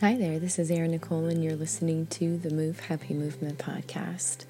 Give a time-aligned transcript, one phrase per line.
[0.00, 4.46] Hi there, this is Erin Nicole, and you're listening to the Move Happy Movement podcast.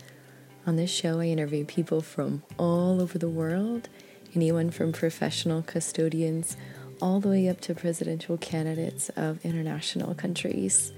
[0.65, 3.89] On this show, I interview people from all over the world,
[4.37, 6.57] anyone from professional custodians
[7.03, 10.93] all the way up to presidential candidates of international countries.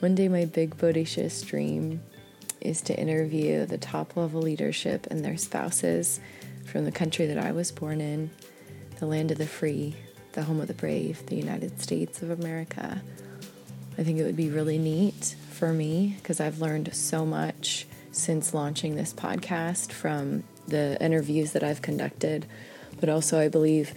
[0.00, 2.02] One day, my big bodacious dream
[2.62, 6.18] is to interview the top level leadership and their spouses
[6.64, 8.30] from the country that I was born in,
[9.00, 9.96] the land of the free,
[10.32, 13.02] the home of the brave, the United States of America.
[13.98, 18.54] I think it would be really neat for me because I've learned so much since
[18.54, 22.46] launching this podcast from the interviews that I've conducted.
[23.00, 23.94] But also, I believe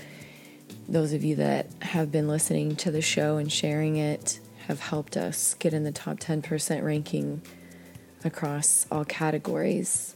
[0.88, 5.16] those of you that have been listening to the show and sharing it have helped
[5.16, 7.42] us get in the top 10% ranking
[8.24, 10.16] across all categories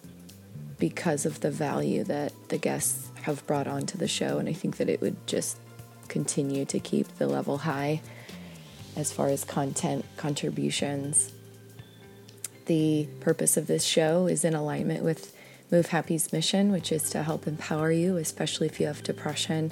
[0.80, 4.40] because of the value that the guests have brought onto the show.
[4.40, 5.58] And I think that it would just
[6.08, 8.02] continue to keep the level high
[9.00, 11.32] as far as content contributions.
[12.66, 15.36] The purpose of this show is in alignment with
[15.72, 19.72] Move Happy's mission, which is to help empower you, especially if you have depression,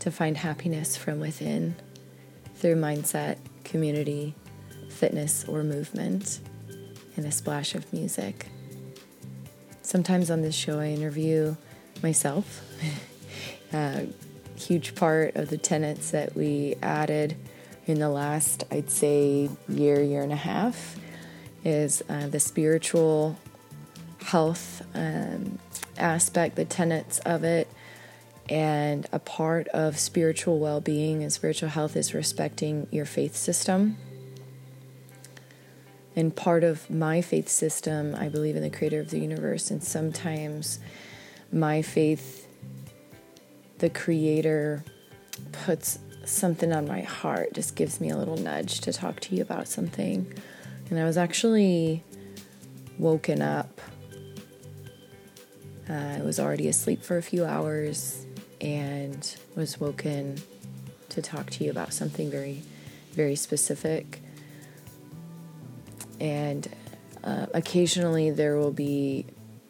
[0.00, 1.76] to find happiness from within
[2.56, 4.34] through mindset, community,
[4.88, 6.40] fitness, or movement,
[7.16, 8.46] and a splash of music.
[9.82, 11.56] Sometimes on this show, I interview
[12.02, 12.62] myself.
[13.72, 14.06] a uh,
[14.56, 17.36] huge part of the tenets that we added
[17.86, 20.96] in the last, I'd say, year, year and a half
[21.64, 23.38] is uh, the spiritual
[24.20, 25.58] health um,
[25.96, 27.68] aspect, the tenets of it.
[28.48, 33.96] And a part of spiritual well being and spiritual health is respecting your faith system.
[36.14, 39.70] And part of my faith system, I believe in the creator of the universe.
[39.70, 40.78] And sometimes
[41.52, 42.48] my faith,
[43.78, 44.84] the creator,
[45.52, 49.42] puts something on my heart, just gives me a little nudge to talk to you
[49.42, 50.32] about something.
[50.90, 52.02] And I was actually
[52.98, 53.80] woken up.
[55.88, 58.26] Uh, I was already asleep for a few hours
[58.60, 60.36] and was woken
[61.10, 62.62] to talk to you about something very,
[63.12, 64.20] very specific.
[66.20, 66.68] And
[67.22, 69.26] uh, occasionally there will be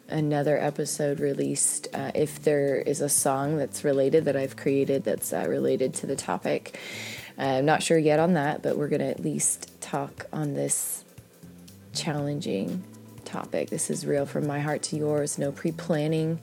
[0.09, 5.33] another episode released uh, if there is a song that's related that I've created that's
[5.33, 6.79] uh, related to the topic.
[7.37, 11.03] I'm not sure yet on that, but we're going to at least talk on this
[11.93, 12.83] challenging
[13.25, 13.69] topic.
[13.69, 16.39] This is real from my heart to yours, no pre planning.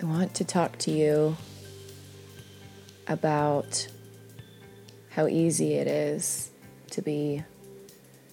[0.00, 1.36] I want to talk to you
[3.06, 3.88] about
[5.10, 6.50] how easy it is
[6.90, 7.42] to be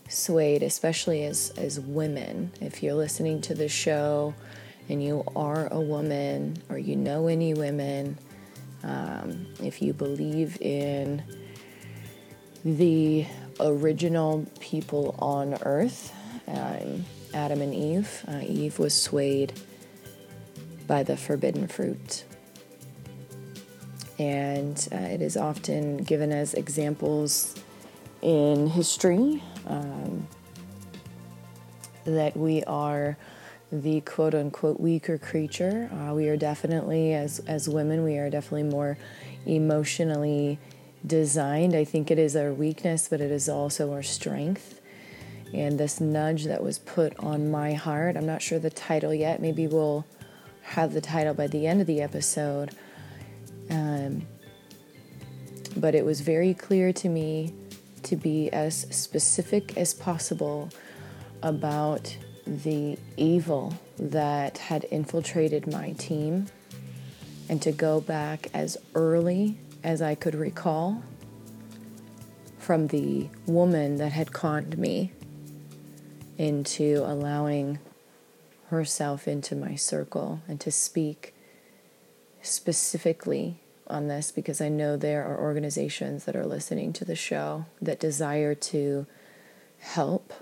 [0.08, 2.52] swayed, especially as, as women.
[2.62, 4.34] If you're listening to the show
[4.90, 8.18] and you are a woman or you know any women,
[8.84, 11.24] um, if you believe in
[12.64, 13.26] the
[13.60, 16.14] original people on earth,
[16.48, 19.54] um, Adam and Eve, uh, Eve was swayed
[20.88, 22.24] by the forbidden fruit.
[24.18, 27.56] And uh, it is often given as examples
[28.22, 30.28] in history um,
[32.06, 33.18] that we are
[33.72, 35.90] the quote unquote weaker creature.
[35.92, 38.98] Uh, we are definitely, as, as women, we are definitely more
[39.46, 40.60] emotionally
[41.06, 41.76] designed.
[41.76, 44.82] I think it is our weakness, but it is also our strength.
[45.54, 49.42] And this nudge that was put on my heart, I'm not sure the title yet.
[49.42, 50.06] Maybe we'll
[50.62, 52.76] have the title by the end of the episode.
[53.70, 54.24] Um,
[55.78, 57.54] but it was very clear to me
[58.06, 60.70] to be as specific as possible
[61.44, 62.16] about
[62.48, 66.48] the evil that had infiltrated my team
[67.50, 71.04] and to go back as early as I could recall
[72.60, 75.12] from the woman that had conned me
[76.38, 77.80] into allowing
[78.70, 81.34] herself into my circle and to speak
[82.42, 87.66] specifically on this because I know there are organizations that are listening to the show
[87.82, 89.06] that desire to
[89.80, 90.34] help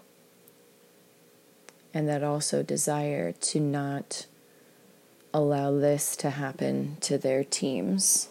[1.93, 4.25] and that also desire to not
[5.33, 8.29] allow this to happen to their teams.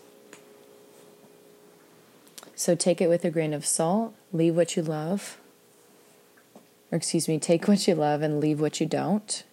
[2.54, 5.38] So take it with a grain of salt, leave what you love,
[6.90, 9.44] or excuse me, take what you love and leave what you don't.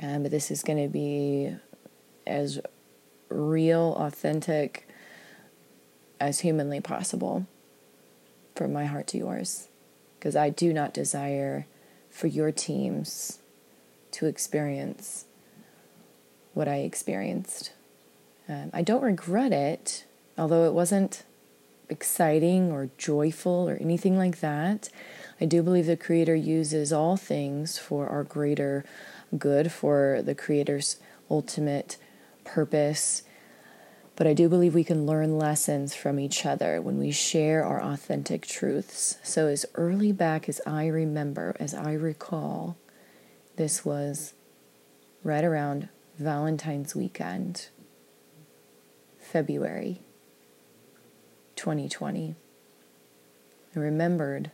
[0.00, 1.54] Um, but this is going to be
[2.26, 2.60] as
[3.32, 4.88] real, authentic
[6.20, 7.46] as humanly possible
[8.54, 9.68] from my heart to yours.
[10.18, 11.66] Because I do not desire
[12.10, 13.38] for your teams
[14.12, 15.24] to experience
[16.54, 17.72] what I experienced.
[18.48, 20.04] Um, I don't regret it,
[20.36, 21.24] although it wasn't
[21.88, 24.88] exciting or joyful or anything like that.
[25.40, 28.84] I do believe the Creator uses all things for our greater
[29.36, 30.96] good, for the Creator's
[31.30, 31.96] ultimate
[32.44, 33.22] purpose.
[34.16, 37.82] But I do believe we can learn lessons from each other when we share our
[37.82, 39.16] authentic truths.
[39.22, 42.76] So, as early back as I remember, as I recall,
[43.56, 44.34] this was
[45.24, 47.68] right around Valentine's weekend,
[49.18, 50.02] February
[51.56, 52.34] 2020.
[53.74, 54.50] I remembered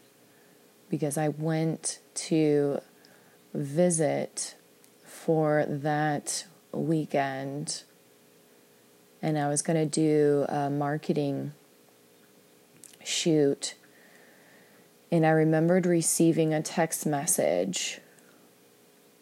[0.88, 2.80] because I went to
[3.52, 4.54] visit
[5.04, 7.82] for that weekend
[9.20, 11.52] and I was going to do a marketing
[13.04, 13.74] shoot.
[15.10, 18.00] And I remembered receiving a text message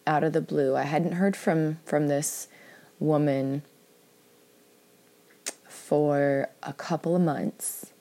[0.06, 0.76] out of the blue.
[0.76, 2.48] I hadn't heard from from this
[2.98, 3.62] woman
[5.68, 7.92] for a couple of months.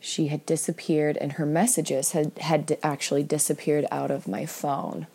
[0.00, 5.06] She had disappeared, and her messages had, had actually disappeared out of my phone.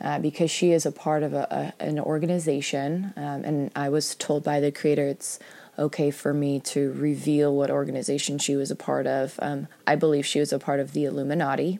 [0.00, 4.14] Uh, because she is a part of a, a an organization, um, and I was
[4.14, 5.40] told by the creator it's
[5.78, 9.38] okay for me to reveal what organization she was a part of.
[9.40, 11.78] Um, I believe she was a part of the Illuminati.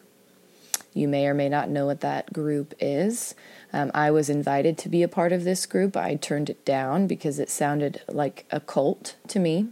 [0.94, 3.35] You may or may not know what that group is.
[3.73, 5.97] Um, I was invited to be a part of this group.
[5.97, 9.69] I turned it down because it sounded like a cult to me.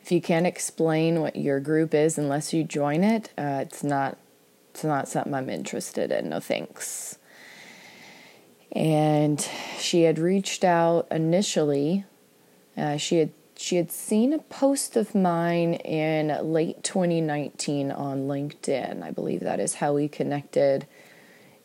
[0.00, 4.18] If you can't explain what your group is unless you join it, uh, it's not
[4.74, 6.30] it's not something I'm interested in.
[6.30, 7.16] No thanks.
[8.72, 9.40] And
[9.78, 12.04] she had reached out initially.
[12.76, 19.00] Uh, she had she had seen a post of mine in late 2019 on LinkedIn.
[19.00, 20.88] I believe that is how we connected.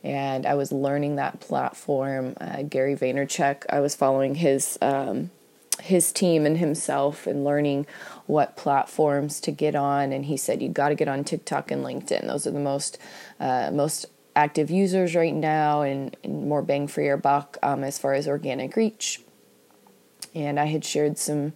[0.04, 2.36] And I was learning that platform.
[2.40, 5.32] Uh, Gary Vaynerchuk, I was following his um,
[5.82, 7.88] his team and himself and learning
[8.30, 10.14] what platforms to get on.
[10.14, 12.28] And he said you got to get on TikTok and LinkedIn.
[12.28, 13.00] Those are the most
[13.40, 14.06] uh, most
[14.36, 18.28] active users right now, and, and more bang for your buck um, as far as
[18.28, 19.22] organic reach.
[20.36, 21.54] And I had shared some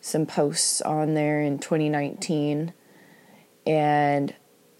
[0.00, 2.72] some posts on there in 2019,
[3.66, 4.34] and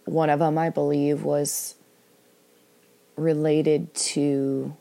[0.05, 1.75] one of them I believe was
[3.17, 4.77] related to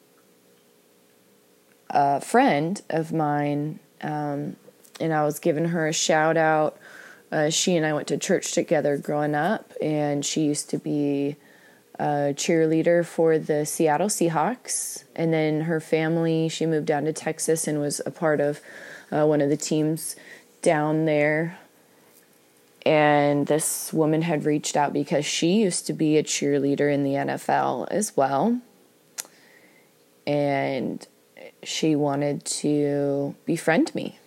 [1.89, 4.57] a friend of mine, um,
[5.01, 6.77] and I was giving her a shout out.
[7.31, 11.37] Uh, she and I went to church together growing up, and she used to be
[11.97, 15.03] a cheerleader for the Seattle Seahawks.
[15.15, 18.59] And then her family, she moved down to Texas and was a part of
[19.11, 20.15] uh, one of the teams
[20.61, 21.57] down there.
[22.85, 27.11] And this woman had reached out because she used to be a cheerleader in the
[27.11, 28.59] NFL as well.
[30.25, 31.05] And
[31.63, 34.17] she wanted to befriend me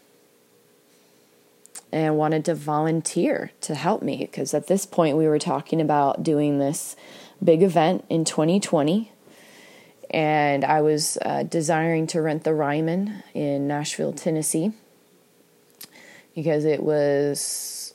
[1.94, 6.25] and wanted to volunteer to help me because at this point we were talking about
[6.25, 6.96] doing this
[7.43, 9.12] big event in 2020
[10.11, 14.73] and I was uh, desiring to rent the Ryman in Nashville, Tennessee
[16.35, 17.94] because it was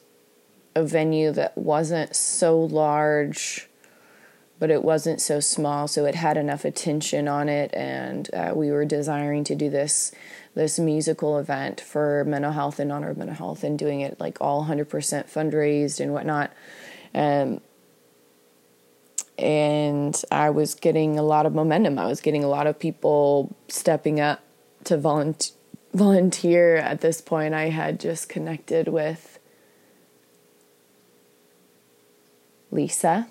[0.76, 3.68] a venue that wasn't so large
[4.60, 7.74] but it wasn't so small so it had enough attention on it.
[7.74, 10.14] And uh, we were desiring to do this
[10.60, 14.38] this musical event for mental health and honor of mental health and doing it like
[14.42, 16.52] all 100% fundraised and whatnot.
[17.16, 17.62] Um,
[19.38, 21.98] and i was getting a lot of momentum.
[21.98, 24.42] I was getting a lot of people stepping up
[24.84, 25.56] to volunteer
[25.94, 29.40] volunteer at this point, I had just connected with
[32.72, 33.28] Lisa.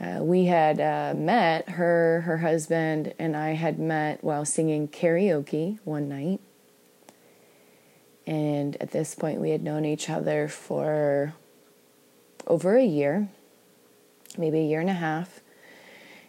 [0.00, 5.78] Uh, we had uh, met her, her husband, and I had met while singing karaoke
[5.84, 6.40] one night.
[8.26, 11.34] And at this point, we had known each other for
[12.46, 13.28] over a year,
[14.38, 15.40] maybe a year and a half.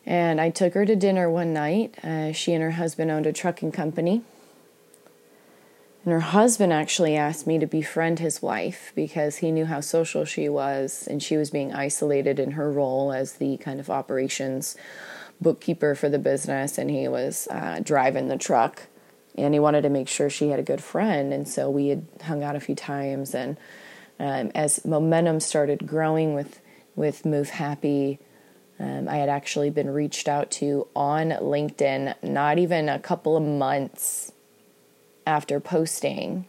[0.05, 1.95] And I took her to dinner one night.
[2.03, 4.23] Uh, she and her husband owned a trucking company.
[6.03, 10.25] And her husband actually asked me to befriend his wife because he knew how social
[10.25, 14.75] she was and she was being isolated in her role as the kind of operations
[15.39, 16.79] bookkeeper for the business.
[16.79, 18.87] And he was uh, driving the truck
[19.37, 21.31] and he wanted to make sure she had a good friend.
[21.33, 23.35] And so we had hung out a few times.
[23.35, 23.57] And
[24.19, 26.61] um, as momentum started growing with,
[26.95, 28.19] with Move Happy,
[28.79, 33.43] um, I had actually been reached out to on LinkedIn not even a couple of
[33.43, 34.30] months
[35.25, 36.47] after posting.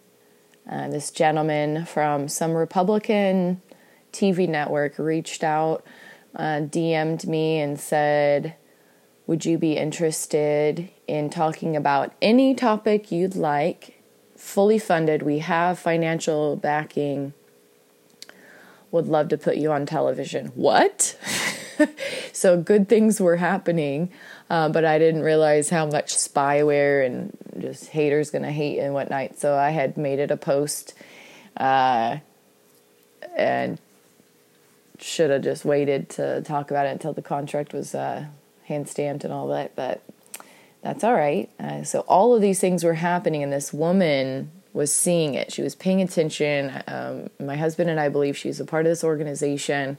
[0.70, 3.60] Uh, this gentleman from some Republican
[4.12, 5.84] TV network reached out,
[6.36, 8.54] uh, DM'd me, and said,
[9.26, 14.02] Would you be interested in talking about any topic you'd like
[14.42, 15.22] fully funded.
[15.22, 17.32] We have financial backing.
[18.90, 20.48] Would love to put you on television.
[20.48, 21.16] What?
[22.32, 24.10] so good things were happening,
[24.52, 29.38] uh, but I didn't realize how much spyware and just haters gonna hate and whatnot.
[29.38, 30.92] So I had made it a post,
[31.56, 32.18] uh,
[33.34, 33.80] and
[34.98, 38.26] should have just waited to talk about it until the contract was uh,
[38.64, 39.74] hand stamped and all that.
[39.74, 40.02] But
[40.82, 41.48] that's all right.
[41.58, 45.50] Uh, so all of these things were happening, and this woman was seeing it.
[45.50, 46.82] She was paying attention.
[46.86, 49.96] Um, my husband and I believe she's a part of this organization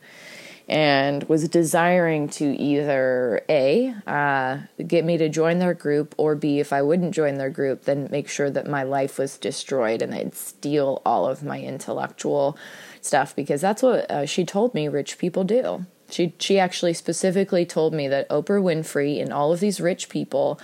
[0.73, 6.59] and was desiring to either A, uh, get me to join their group, or B,
[6.59, 10.11] if I wouldn't join their group, then make sure that my life was destroyed and
[10.11, 12.57] they'd steal all of my intellectual
[13.01, 15.85] stuff because that's what uh, she told me rich people do.
[16.09, 20.59] She she actually specifically told me that Oprah Winfrey and all of these rich people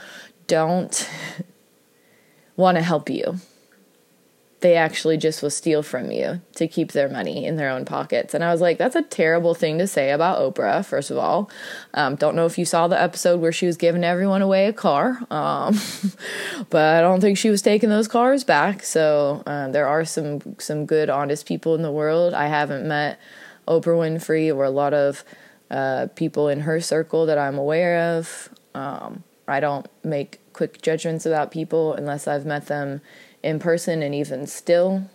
[0.47, 1.07] don't
[2.55, 3.39] want to help you
[4.61, 8.33] they actually just will steal from you to keep their money in their own pockets.
[8.33, 11.49] And I was like, that's a terrible thing to say about Oprah, first of all.
[11.93, 14.73] Um, don't know if you saw the episode where she was giving everyone away a
[14.73, 15.79] car, um,
[16.69, 18.83] but I don't think she was taking those cars back.
[18.83, 22.33] So um, there are some, some good, honest people in the world.
[22.33, 23.17] I haven't met
[23.65, 25.23] Oprah Winfrey or a lot of
[25.71, 28.49] uh, people in her circle that I'm aware of.
[28.75, 33.01] Um, I don't make quick judgments about people unless I've met them
[33.43, 35.09] in person and even still.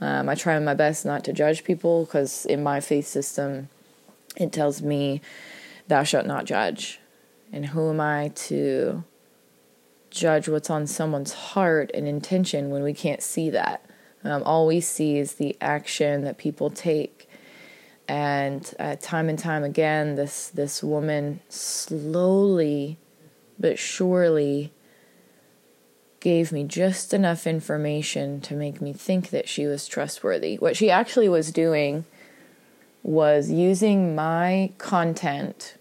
[0.00, 3.68] Um, I try my best not to judge people because in my faith system,
[4.36, 5.20] it tells me,
[5.88, 7.00] Thou shalt not judge.
[7.52, 9.04] And who am I to
[10.10, 13.84] judge what's on someone's heart and intention when we can't see that?
[14.22, 17.28] Um, all we see is the action that people take.
[18.06, 22.98] And uh, time and time again, this this woman slowly
[23.58, 24.72] but surely
[26.20, 30.56] gave me just enough information to make me think that she was trustworthy.
[30.56, 32.04] What she actually was doing
[33.02, 35.76] was using my content,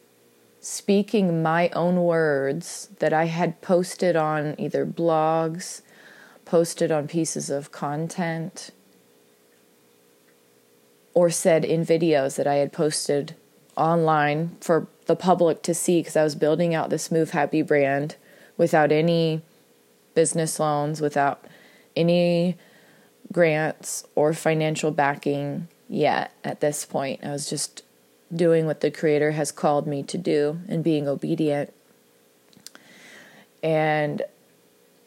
[0.61, 5.81] speaking my own words that I had posted on either blogs,
[6.45, 8.71] posted on pieces of content,
[11.13, 13.35] or said in videos that I had posted
[13.75, 18.15] online for the public to see because I was building out this Move Happy brand
[18.55, 19.41] without any
[20.17, 21.45] business loans without
[21.95, 22.57] any
[23.31, 27.23] grants or financial backing yet at this point.
[27.23, 27.83] I was just
[28.33, 31.71] doing what the Creator has called me to do and being obedient.
[33.61, 34.23] And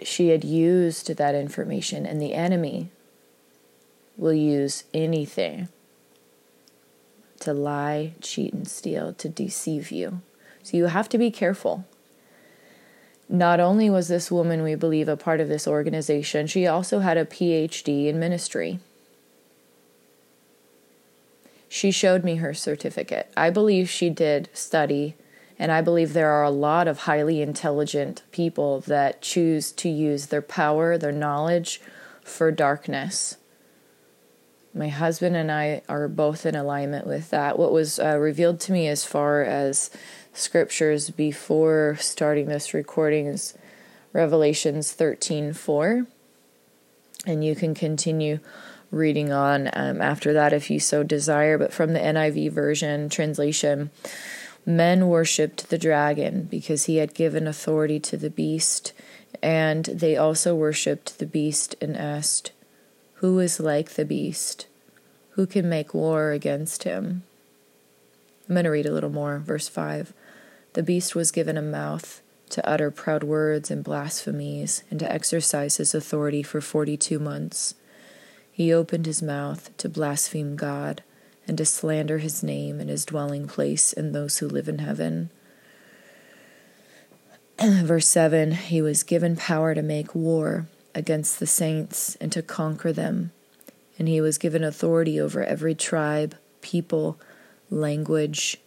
[0.00, 2.90] she had used that information, and the enemy
[4.16, 5.66] will use anything
[7.40, 10.20] to lie, cheat, and steal, to deceive you.
[10.62, 11.84] So you have to be careful.
[13.32, 17.16] Not only was this woman, we believe, a part of this organization, she also had
[17.16, 18.80] a PhD in ministry.
[21.68, 23.30] She showed me her certificate.
[23.36, 25.14] I believe she did study,
[25.60, 30.26] and I believe there are a lot of highly intelligent people that choose to use
[30.26, 31.80] their power, their knowledge
[32.24, 33.36] for darkness.
[34.74, 37.60] My husband and I are both in alignment with that.
[37.60, 39.90] What was uh, revealed to me as far as
[40.32, 43.54] scriptures before starting this recording is
[44.12, 46.06] Revelations 13 4.
[47.26, 48.40] And you can continue
[48.90, 51.58] reading on um, after that if you so desire.
[51.58, 53.90] But from the NIV version translation,
[54.66, 58.92] men worshipped the dragon because he had given authority to the beast,
[59.42, 62.52] and they also worshipped the beast and asked,
[63.14, 64.66] Who is like the beast?
[65.30, 67.22] Who can make war against him?
[68.48, 69.38] I'm going to read a little more.
[69.38, 70.12] Verse 5.
[70.72, 75.76] The beast was given a mouth to utter proud words and blasphemies, and to exercise
[75.76, 77.74] his authority for forty two months.
[78.50, 81.02] He opened his mouth to blaspheme God
[81.48, 85.30] and to slander his name and his dwelling place and those who live in heaven.
[87.60, 92.92] Verse 7 He was given power to make war against the saints and to conquer
[92.92, 93.32] them,
[93.98, 97.18] and he was given authority over every tribe, people,
[97.70, 98.58] language,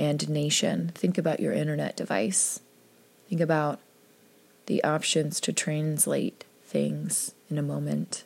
[0.00, 0.90] and nation.
[0.94, 2.60] Think about your internet device.
[3.28, 3.80] Think about
[4.64, 8.24] the options to translate things in a moment.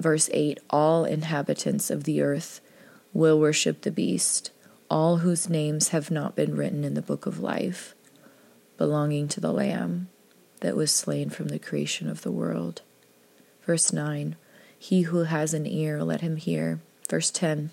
[0.00, 2.60] Verse 8 All inhabitants of the earth
[3.12, 4.50] will worship the beast,
[4.90, 7.94] all whose names have not been written in the book of life,
[8.76, 10.08] belonging to the Lamb
[10.62, 12.82] that was slain from the creation of the world.
[13.64, 14.34] Verse 9
[14.76, 16.80] He who has an ear, let him hear.
[17.08, 17.70] Verse 10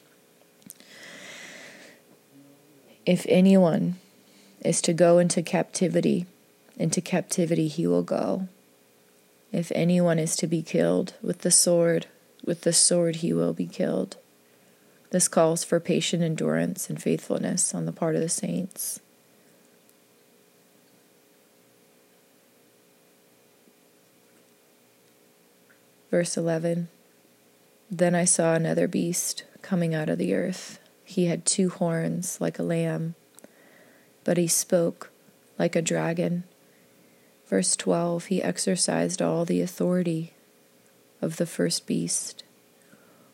[3.10, 3.96] If anyone
[4.64, 6.28] is to go into captivity,
[6.78, 8.48] into captivity he will go.
[9.52, 12.06] If anyone is to be killed with the sword,
[12.46, 14.18] with the sword he will be killed.
[15.10, 19.00] This calls for patient endurance and faithfulness on the part of the saints.
[26.12, 26.90] Verse 11
[27.90, 30.78] Then I saw another beast coming out of the earth.
[31.10, 33.16] He had two horns like a lamb,
[34.24, 35.10] but he spoke
[35.58, 36.44] like a dragon.
[37.48, 40.34] Verse 12 He exercised all the authority
[41.20, 42.44] of the first beast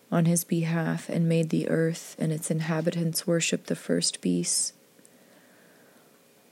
[0.10, 4.72] on his behalf and made the earth and its inhabitants worship the first beast,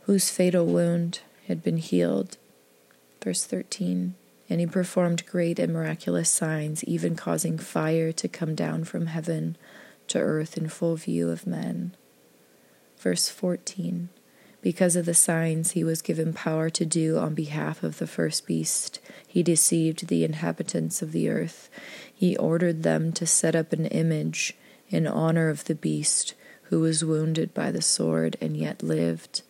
[0.01, 2.35] whose fatal wound had been healed.
[3.23, 4.15] Verse 13
[4.49, 9.55] And he performed great and miraculous signs, even causing fire to come down from heaven
[10.07, 11.95] to earth in full view of men.
[12.97, 14.09] Verse 14
[14.63, 18.47] because of the signs he was given power to do on behalf of the first
[18.47, 21.69] beast, he deceived the inhabitants of the earth.
[22.15, 24.53] He ordered them to set up an image
[24.89, 26.33] in honor of the beast
[26.63, 29.41] who was wounded by the sword and yet lived.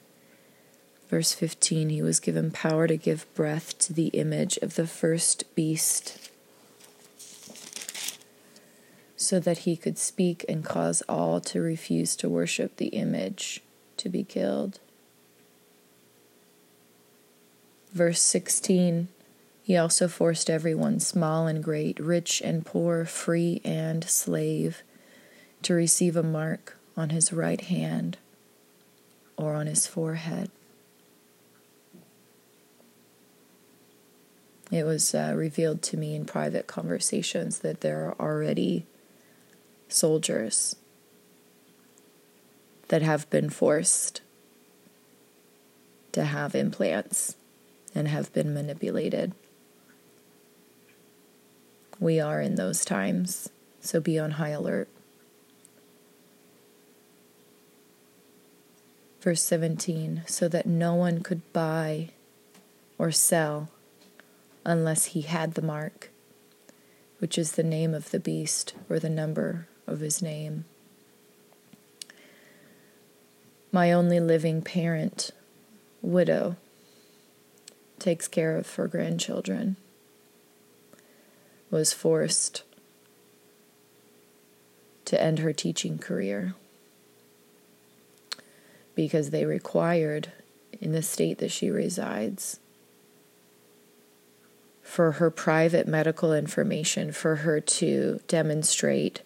[1.10, 5.44] Verse 15 He was given power to give breath to the image of the first
[5.54, 6.32] beast
[9.26, 13.62] so that he could speak and cause all to refuse to worship the image
[13.98, 14.80] to be killed.
[17.92, 19.08] Verse 16
[19.64, 24.84] He also forced everyone, small and great, rich and poor, free and slave,
[25.62, 28.18] to receive a mark on his right hand
[29.38, 30.50] or on his forehead.
[34.72, 38.88] It was uh, revealed to me in private conversations that there are already
[39.94, 40.76] soldiers
[42.90, 44.22] that have been forced
[46.12, 47.36] to have implants
[47.96, 49.34] and have been manipulated.
[52.00, 53.50] We are in those times,
[53.82, 54.90] so be on high alert.
[59.22, 62.10] Verse 17 so that no one could buy
[62.98, 63.70] or sell
[64.66, 66.12] unless he had the mark,
[67.20, 70.66] which is the name of the beast or the number of his name.
[73.72, 75.32] My only living parent,
[76.02, 76.58] widow,
[78.00, 79.78] takes care of her grandchildren,
[81.72, 82.64] was forced
[85.06, 86.54] to end her teaching career
[88.96, 90.32] because they required,
[90.80, 92.60] in the state that she resides,
[94.82, 99.22] for her private medical information, for her to demonstrate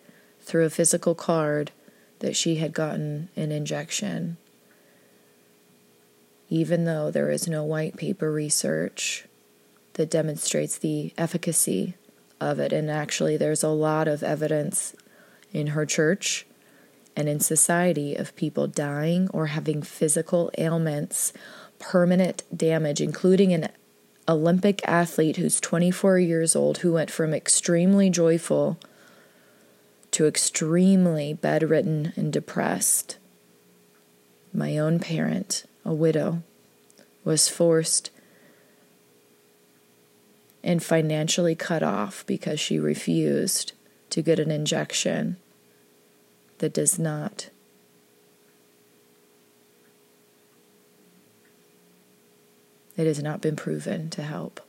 [0.47, 1.71] through a physical card
[2.19, 4.37] that she had gotten an injection
[6.49, 9.25] even though there is no white paper research
[9.93, 11.95] that demonstrates the efficacy
[12.39, 12.71] of it.
[12.71, 14.95] And actually, there's a lot of evidence
[15.51, 16.45] in her church
[17.15, 21.33] and in society of people dying or having physical ailments,
[21.79, 23.69] permanent damage, including an
[24.29, 28.77] Olympic athlete who's 24 years old who went from extremely joyful
[30.11, 33.17] to extremely bedridden and depressed.
[34.53, 36.43] My own parent a widow,
[37.23, 38.11] was forced
[40.61, 43.71] and financially cut off because she refused
[44.09, 45.37] to get an injection
[46.57, 47.49] that does not
[52.97, 54.59] it has not been proven to help.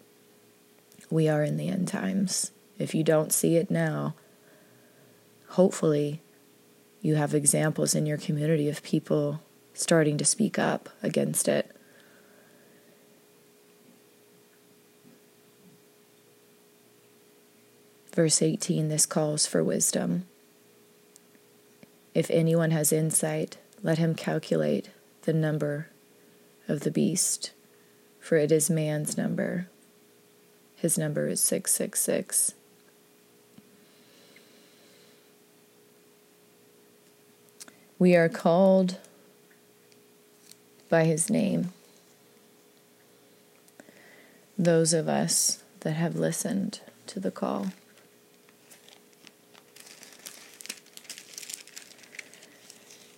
[1.11, 2.53] We are in the end times.
[2.79, 4.15] If you don't see it now,
[5.51, 6.21] hopefully
[7.01, 9.41] you have examples in your community of people
[9.73, 11.75] starting to speak up against it.
[18.13, 20.27] Verse 18 this calls for wisdom.
[22.15, 24.91] If anyone has insight, let him calculate
[25.23, 25.89] the number
[26.67, 27.53] of the beast,
[28.19, 29.69] for it is man's number.
[30.75, 32.55] His number is 666.
[37.99, 38.99] We are called
[40.89, 41.73] by his name.
[44.57, 47.69] Those of us that have listened to the call.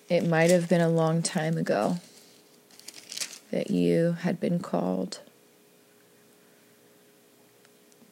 [0.09, 1.99] It might have been a long time ago
[3.51, 5.21] that you had been called.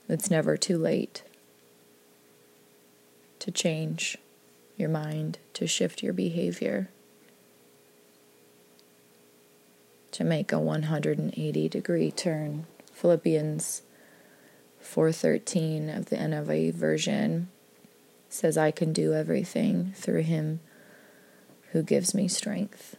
[0.07, 1.23] It's never too late
[3.39, 4.19] to change
[4.79, 6.89] your mind, to shift your behavior.
[10.19, 12.67] to make a 180 degree turn.
[12.93, 13.83] Philippians
[14.81, 17.49] 413 of the NIV version
[18.29, 20.59] says, I can do everything through him
[21.71, 22.97] who gives me strength.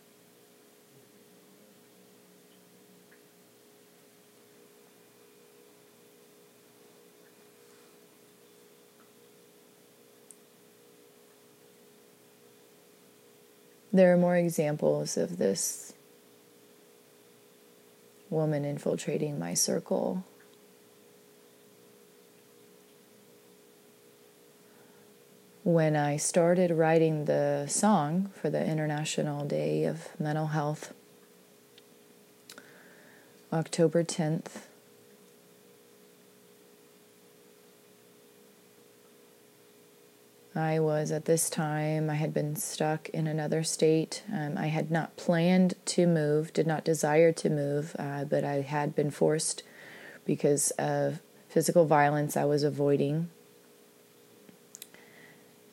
[14.00, 15.92] There are more examples of this
[18.30, 20.24] woman infiltrating my circle.
[25.66, 30.94] When I started writing the song for the International Day of Mental Health,
[33.52, 34.69] October 10th,
[40.60, 44.24] I was at this time, I had been stuck in another state.
[44.32, 48.62] Um, I had not planned to move, did not desire to move, uh, but I
[48.62, 49.64] had been forced
[50.26, 53.30] because of physical violence I was avoiding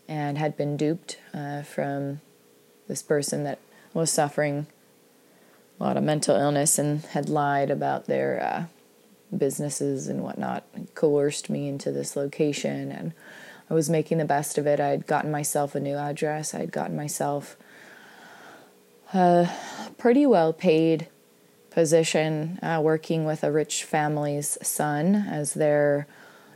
[0.08, 2.20] and had been duped uh, from
[2.88, 3.58] this person that
[3.92, 4.66] was suffering
[5.78, 10.94] a lot of mental illness and had lied about their uh, businesses and whatnot, and
[10.94, 13.12] coerced me into this location and
[13.68, 14.78] I was making the best of it.
[14.80, 16.54] I had gotten myself a new address.
[16.54, 17.56] I had gotten myself
[19.12, 19.48] a
[19.98, 21.08] pretty well paid
[21.70, 26.06] position uh, working with a rich family's son as their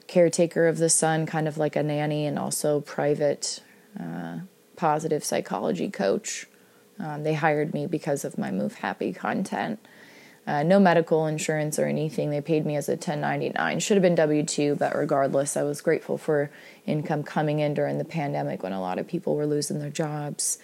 [0.06, 3.60] caretaker of the son, kind of like a nanny and also private
[3.98, 4.38] uh,
[4.76, 6.46] positive psychology coach.
[6.98, 9.78] Um, they hired me because of my Move Happy content.
[10.50, 12.30] Uh, no medical insurance or anything.
[12.30, 13.78] They paid me as a 1099.
[13.78, 16.50] Should have been W 2, but regardless, I was grateful for
[16.86, 20.58] income coming in during the pandemic when a lot of people were losing their jobs.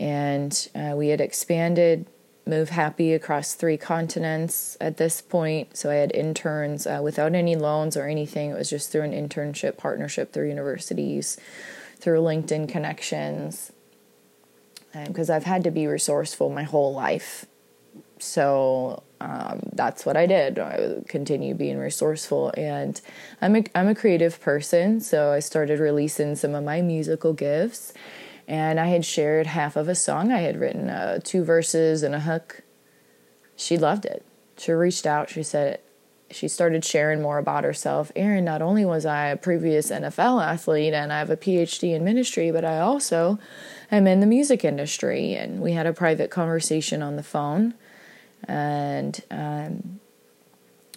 [0.00, 2.08] And uh, we had expanded
[2.44, 5.76] Move Happy across three continents at this point.
[5.76, 8.50] So I had interns uh, without any loans or anything.
[8.50, 11.38] It was just through an internship partnership through universities,
[12.00, 13.70] through LinkedIn connections.
[14.92, 17.46] Because um, I've had to be resourceful my whole life.
[18.18, 20.58] So um, that's what I did.
[20.58, 23.00] I continue being resourceful, and
[23.42, 27.92] I'm a I'm a creative person, so I started releasing some of my musical gifts.
[28.48, 32.16] And I had shared half of a song I had written, uh, two verses and
[32.16, 32.62] a hook.
[33.54, 34.24] She loved it.
[34.56, 35.30] She reached out.
[35.30, 35.78] She said
[36.32, 38.10] she started sharing more about herself.
[38.16, 42.04] Erin, not only was I a previous NFL athlete and I have a PhD in
[42.04, 43.38] ministry, but I also
[43.90, 45.34] am in the music industry.
[45.34, 47.74] And we had a private conversation on the phone
[48.44, 50.00] and um,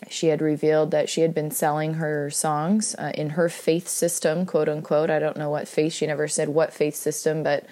[0.10, 4.45] she had revealed that she had been selling her songs uh, in her faith system,
[4.45, 5.10] quote unquote.
[5.10, 7.65] I don't know what faith, she never said what faith system, but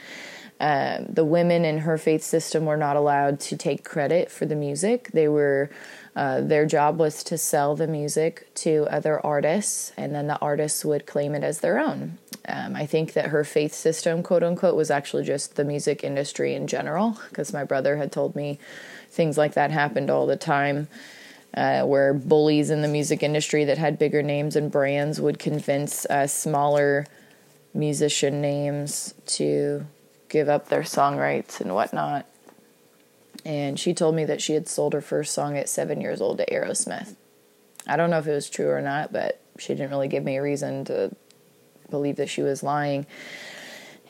[0.59, 4.55] um, the women in her faith system were not allowed to take credit for the
[4.55, 5.09] music.
[5.11, 5.71] They were,
[6.15, 10.85] uh, their job was to sell the music to other artists, and then the artists
[10.85, 12.19] would claim it as their own.
[12.47, 16.53] Um, I think that her faith system, quote unquote, was actually just the music industry
[16.53, 18.59] in general, because my brother had told me
[19.11, 20.87] things like that happened all the time.
[21.53, 26.05] Uh, where bullies in the music industry that had bigger names and brands would convince
[26.05, 27.05] uh, smaller
[27.73, 29.85] musician names to
[30.29, 32.25] give up their song rights and whatnot.
[33.43, 36.37] And she told me that she had sold her first song at seven years old
[36.37, 37.15] to Aerosmith.
[37.85, 40.37] I don't know if it was true or not, but she didn't really give me
[40.37, 41.13] a reason to
[41.89, 43.05] believe that she was lying.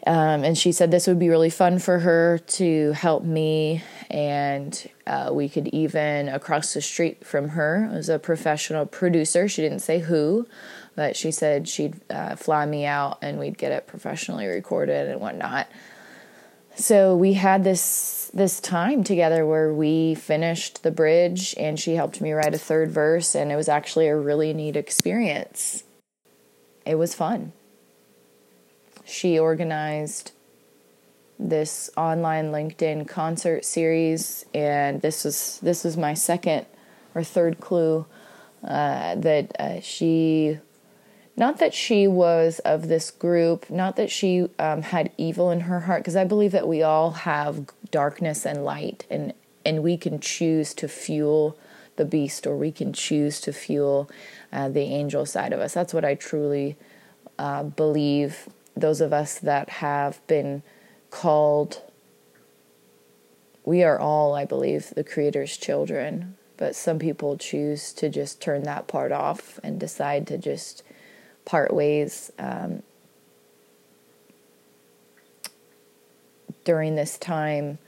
[0.08, 4.90] Um, and she said this would be really fun for her to help me, and
[5.06, 9.48] uh, we could even across the street from her was a professional producer.
[9.48, 10.48] She didn't say who,
[10.96, 15.22] but she said she'd uh, fly me out and we'd get it professionally recorded and
[15.22, 15.68] whatnot.
[16.76, 22.22] So we had this this time together where we finished the bridge, and she helped
[22.22, 25.84] me write a third verse, and it was actually a really neat experience.
[26.88, 27.54] It was fun
[29.12, 30.32] she organized
[31.38, 36.66] this online LinkedIn concert series, and this was this was my second
[37.16, 38.06] or third clue
[38.64, 40.60] uh, that uh, she,
[41.36, 45.82] not that she was of this group, not that she um, had evil in her
[45.82, 49.34] heart, because I believe that we all have darkness and light, and
[49.66, 51.58] and we can choose to fuel
[51.96, 54.10] the beast, or we can choose to fuel
[54.54, 55.74] uh, the angel side of us.
[55.74, 56.78] That's what I truly
[57.40, 60.64] uh, believe those of us that have been
[61.10, 61.82] called,
[63.64, 66.38] we are all, I believe, the Creator's children.
[66.58, 70.84] But some people choose to just turn that part off and decide to just
[71.44, 72.32] part ways.
[72.38, 72.84] Um,
[76.64, 77.80] during this time,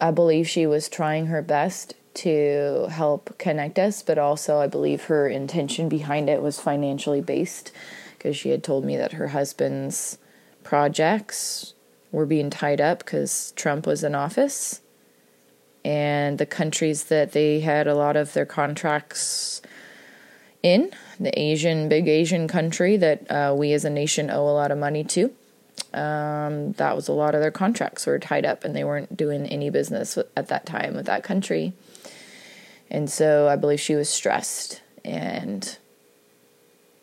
[0.00, 5.04] I believe she was trying her best to help connect us, but also I believe
[5.04, 7.72] her intention behind it was financially based
[8.22, 10.16] because she had told me that her husband's
[10.62, 11.74] projects
[12.12, 14.80] were being tied up because Trump was in office.
[15.84, 19.60] And the countries that they had a lot of their contracts
[20.62, 24.70] in, the Asian, big Asian country that uh, we as a nation owe a lot
[24.70, 25.32] of money to,
[25.92, 29.46] um, that was a lot of their contracts were tied up and they weren't doing
[29.46, 31.72] any business at that time with that country.
[32.88, 35.76] And so I believe she was stressed and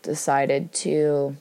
[0.10, 1.38] decided to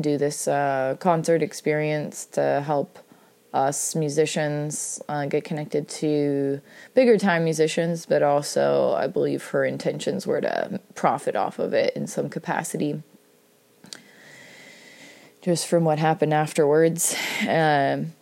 [0.00, 2.98] do this uh, concert experience to help
[3.52, 6.60] us musicians uh, get connected to
[6.94, 11.94] bigger time musicians, but also I believe her intentions were to profit off of it
[11.94, 13.02] in some capacity.
[15.42, 17.14] Just from what happened afterwards.
[17.46, 18.14] Um,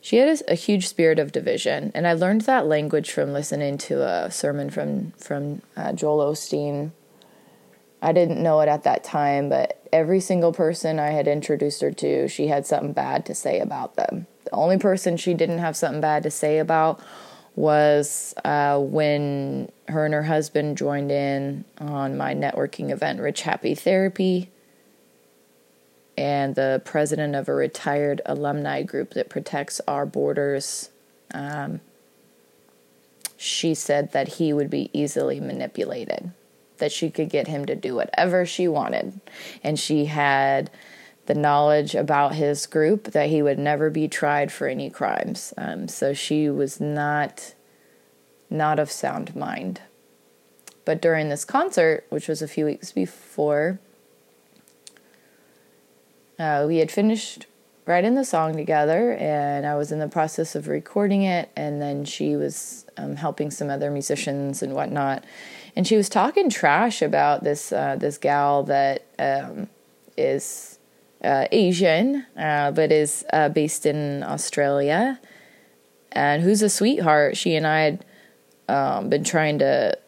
[0.00, 3.76] she had a, a, huge spirit of division, and I learned that language from listening
[3.78, 6.92] to a sermon from from uh, Joel Osteen.
[8.02, 11.90] I didn't know it at that time, but every single person I had introduced her
[11.92, 14.26] to, she had something bad to say about them.
[14.44, 17.00] The only person she didn't have something bad to say about
[17.54, 23.74] was uh, when her and her husband joined in on my networking event, Rich Happy
[23.74, 24.50] Therapy
[26.16, 30.90] and the president of a retired alumni group that protects our borders.
[31.34, 31.80] Um,
[33.36, 36.32] she said that he would be easily manipulated,
[36.78, 39.20] that she could get him to do whatever she wanted.
[39.62, 40.70] And she had
[41.26, 45.52] the knowledge about his group that he would never be tried for any crimes.
[45.56, 47.54] Um, so she was not
[48.48, 49.80] not of sound mind.
[50.84, 53.80] But during this concert, which was a few weeks before,
[56.38, 57.46] uh, we had finished
[57.86, 62.04] writing the song together, and I was in the process of recording it, and then
[62.04, 65.24] she was um, helping some other musicians and whatnot,
[65.76, 69.68] and she was talking trash about this uh, this gal that um,
[70.16, 70.78] is
[71.22, 75.20] uh, Asian, uh, but is uh, based in Australia,
[76.12, 77.36] and who's a sweetheart.
[77.36, 78.04] She and I had
[78.68, 79.98] um, been trying to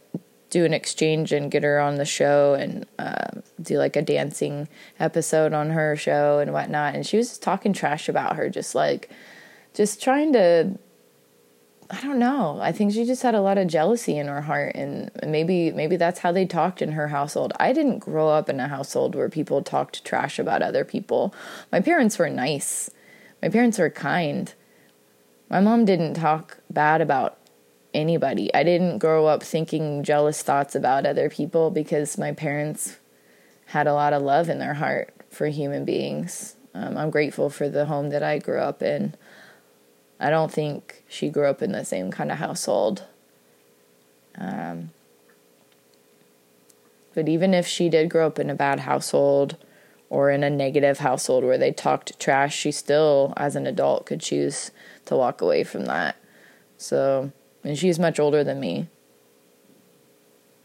[0.50, 3.28] do an exchange and get her on the show and uh,
[3.60, 4.66] do like a dancing
[4.98, 6.94] episode on her show and whatnot.
[6.94, 9.10] And she was talking trash about her, just like,
[9.74, 10.78] just trying to.
[11.90, 12.58] I don't know.
[12.60, 15.96] I think she just had a lot of jealousy in her heart, and maybe maybe
[15.96, 17.54] that's how they talked in her household.
[17.58, 21.34] I didn't grow up in a household where people talked trash about other people.
[21.72, 22.90] My parents were nice.
[23.40, 24.52] My parents were kind.
[25.48, 27.38] My mom didn't talk bad about
[27.94, 28.52] anybody.
[28.54, 32.98] I didn't grow up thinking jealous thoughts about other people because my parents
[33.66, 36.56] had a lot of love in their heart for human beings.
[36.74, 39.14] Um, I'm grateful for the home that I grew up in.
[40.20, 43.04] I don't think she grew up in the same kind of household.
[44.36, 44.90] Um,
[47.14, 49.56] but even if she did grow up in a bad household
[50.10, 54.20] or in a negative household where they talked trash, she still, as an adult, could
[54.20, 54.70] choose
[55.04, 56.16] to walk away from that.
[56.76, 57.32] So
[57.64, 58.88] and she's much older than me.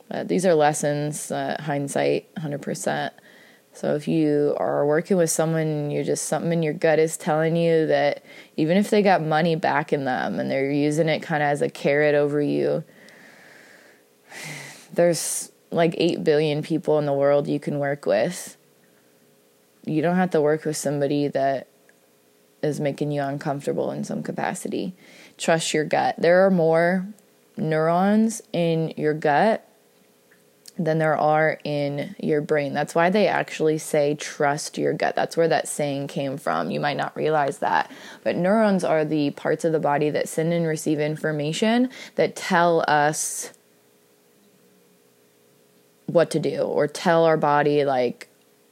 [0.10, 3.12] But these are lessons, uh, hindsight, 100%.
[3.74, 7.18] So if you are working with someone and you're just something in your gut is
[7.18, 8.24] telling you that
[8.56, 11.62] even if they got money back in them and they're using it kind of as
[11.62, 12.84] a carrot over you,
[14.94, 18.58] there's like 8 billion people in the world you can work with.
[19.86, 21.68] You don't have to work with somebody that
[22.62, 24.96] is making you uncomfortable in some capacity
[25.38, 26.16] trust your gut.
[26.18, 27.08] There are more
[27.58, 29.68] neurons in your gut
[30.78, 32.74] than there are in your brain.
[32.74, 35.16] That's why they actually say trust your gut.
[35.16, 36.72] That's where that saying came from.
[36.72, 37.92] You might not realize that.
[38.24, 42.84] But neurons are the parts of the body that send and receive information that tell
[42.88, 43.54] us
[46.08, 48.28] what to do or tell our body like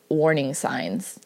[0.10, 1.20] warning signs.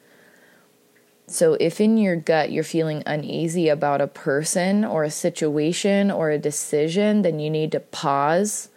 [1.28, 6.30] So, if in your gut you're feeling uneasy about a person or a situation or
[6.30, 8.70] a decision, then you need to pause,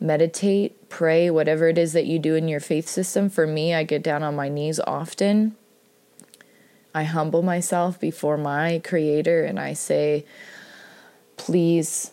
[0.00, 3.28] meditate, pray, whatever it is that you do in your faith system.
[3.28, 5.56] For me, I get down on my knees often.
[6.94, 10.24] I humble myself before my Creator and I say,
[11.36, 12.12] Please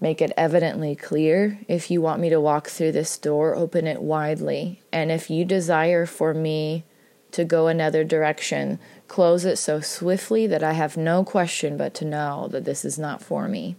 [0.00, 1.58] make it evidently clear.
[1.68, 4.80] If you want me to walk through this door, open it widely.
[4.90, 6.84] And if you desire for me,
[7.32, 8.78] to go another direction.
[9.06, 12.98] Close it so swiftly that I have no question but to know that this is
[12.98, 13.76] not for me.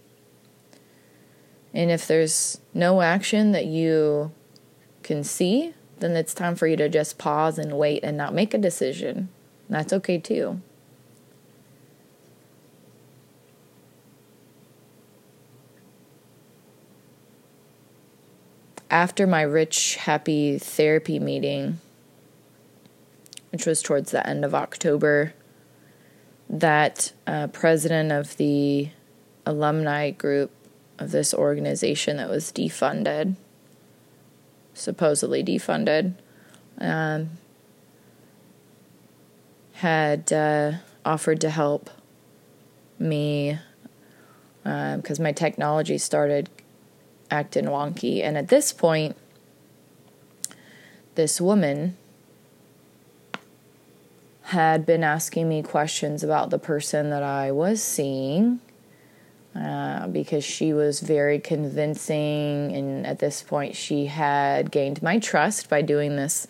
[1.74, 4.32] And if there's no action that you
[5.02, 8.52] can see, then it's time for you to just pause and wait and not make
[8.52, 9.28] a decision.
[9.68, 10.60] That's okay too.
[18.90, 21.80] After my rich, happy therapy meeting,
[23.50, 25.32] which was towards the end of October,
[26.50, 28.90] that uh, president of the
[29.46, 30.50] alumni group
[31.02, 33.34] of this organization that was defunded,
[34.72, 36.14] supposedly defunded,
[36.78, 37.30] um,
[39.74, 40.72] had uh,
[41.04, 41.90] offered to help
[42.98, 43.58] me
[44.62, 46.48] because um, my technology started
[47.30, 48.22] acting wonky.
[48.22, 49.16] And at this point,
[51.16, 51.96] this woman
[54.42, 58.60] had been asking me questions about the person that I was seeing
[59.54, 62.74] uh, because she was very convincing.
[62.74, 66.46] And at this point, she had gained my trust by doing this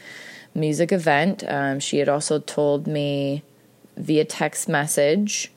[0.55, 1.43] music event.
[1.47, 3.43] Um, she had also told me
[3.97, 5.51] via text message.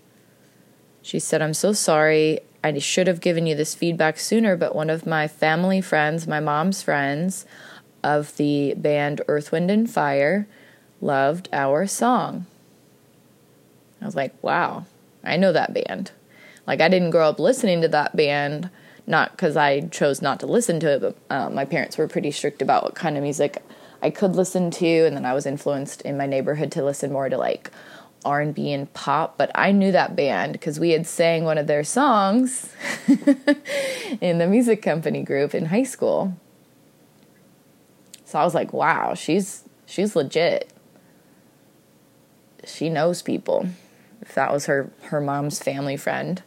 [1.02, 2.40] She said, I'm so sorry.
[2.64, 6.40] I should have given you this feedback sooner, but one of my family friends, my
[6.40, 7.46] mom's friends
[8.04, 10.48] of the band Earth, Wind, and Fire,
[11.00, 12.48] loved our song.
[14.02, 14.86] I was like, wow,
[15.24, 16.12] I know that band.
[16.68, 18.70] Like, I didn't grow up listening to that band,
[19.08, 22.32] not because I chose not to listen to it, but uh, my parents were pretty
[22.32, 23.64] strict about what kind of music
[24.02, 27.30] I could listen to, and then I was influenced in my neighborhood to listen more
[27.30, 27.72] to like
[28.26, 31.84] R&B and pop, but I knew that band because we had sang one of their
[31.84, 32.74] songs
[34.20, 36.36] in the music company group in high school.
[38.26, 40.72] So I was like, wow, she's she's legit.
[42.66, 43.70] She knows people.
[44.22, 46.42] If that was her her mom's family friend.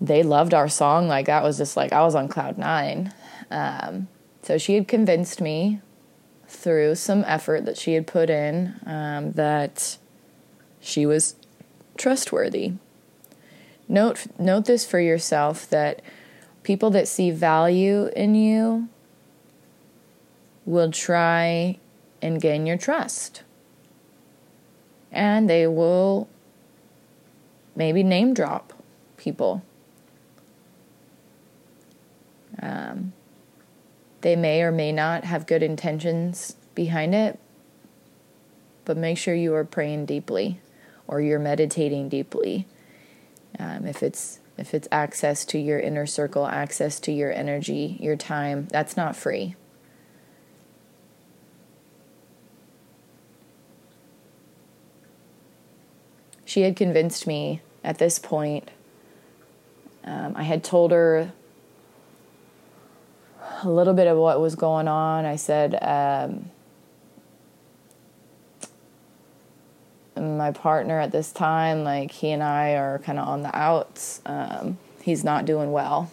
[0.00, 3.12] They loved our song like that was just like I was on cloud 9.
[3.50, 4.08] Um,
[4.42, 5.80] so she had convinced me
[6.46, 9.98] through some effort that she had put in um, that
[10.80, 11.36] she was
[11.96, 12.72] trustworthy.
[13.88, 16.02] Note note this for yourself that
[16.62, 18.88] people that see value in you
[20.64, 21.78] will try
[22.20, 23.42] and gain your trust.
[25.10, 26.28] And they will
[27.74, 28.74] maybe name drop
[29.16, 29.62] people.
[32.60, 33.12] Um,
[34.20, 37.38] they may or may not have good intentions behind it,
[38.84, 40.60] but make sure you are praying deeply
[41.06, 42.66] or you're meditating deeply.
[43.58, 48.16] Um, if it's if it's access to your inner circle, access to your energy, your
[48.16, 49.54] time, that's not free.
[56.44, 58.70] She had convinced me at this point.
[60.02, 61.32] Um, I had told her
[63.62, 65.24] a little bit of what was going on.
[65.24, 66.50] I said, um,
[70.16, 74.20] my partner at this time, like he and I are kind of on the outs.
[74.26, 76.10] Um, he's not doing well,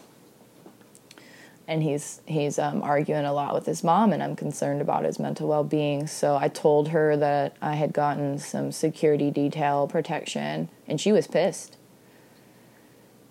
[1.68, 5.20] and he's he's um, arguing a lot with his mom, and I'm concerned about his
[5.20, 6.08] mental well being.
[6.08, 11.28] So I told her that I had gotten some security detail protection, and she was
[11.28, 11.78] pissed.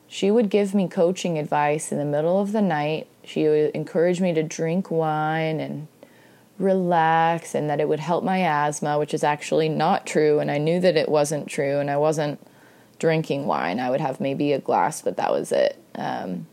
[0.07, 3.09] She would give me coaching advice in the middle of the night.
[3.25, 5.89] She would encourage me to drink wine and
[6.59, 10.39] relax and that it would help my asthma, which is actually not true.
[10.39, 11.79] And I knew that it wasn't true.
[11.79, 12.41] And I wasn't
[12.99, 13.81] drinking wine.
[13.81, 15.77] I would have maybe a glass, but that was it.
[15.95, 16.47] Um,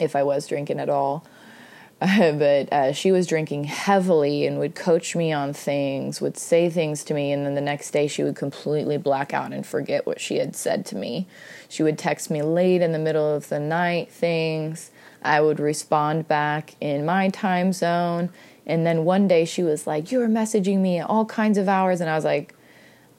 [0.00, 1.24] if I was drinking at all.
[2.00, 7.04] but uh, she was drinking heavily and would coach me on things, would say things
[7.04, 10.18] to me, and then the next day she would completely black out and forget what
[10.18, 11.26] she had said to me.
[11.68, 14.90] She would text me late in the middle of the night things.
[15.22, 18.30] I would respond back in my time zone.
[18.66, 21.68] And then one day she was like, You were messaging me at all kinds of
[21.68, 22.00] hours.
[22.00, 22.54] And I was like,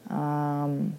[0.09, 0.97] um,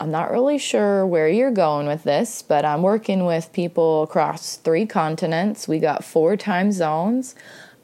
[0.00, 4.56] I'm not really sure where you're going with this, but I'm working with people across
[4.56, 5.68] three continents.
[5.68, 7.34] We got four time zones.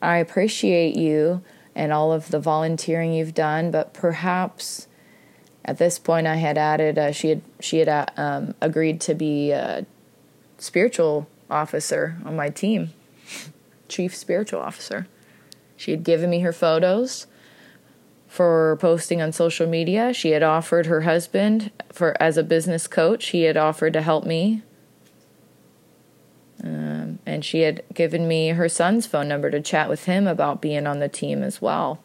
[0.01, 1.42] I appreciate you
[1.75, 4.88] and all of the volunteering you've done, but perhaps
[5.62, 9.14] at this point I had added uh, she had she had uh, um, agreed to
[9.14, 9.85] be a
[10.57, 12.90] spiritual officer on my team,
[13.88, 15.07] chief spiritual officer.
[15.76, 17.26] She had given me her photos
[18.26, 20.12] for posting on social media.
[20.12, 23.28] She had offered her husband for as a business coach.
[23.28, 24.62] He had offered to help me.
[26.62, 30.62] Um, and she had given me her son's phone number to chat with him about
[30.62, 32.01] being on the team as well.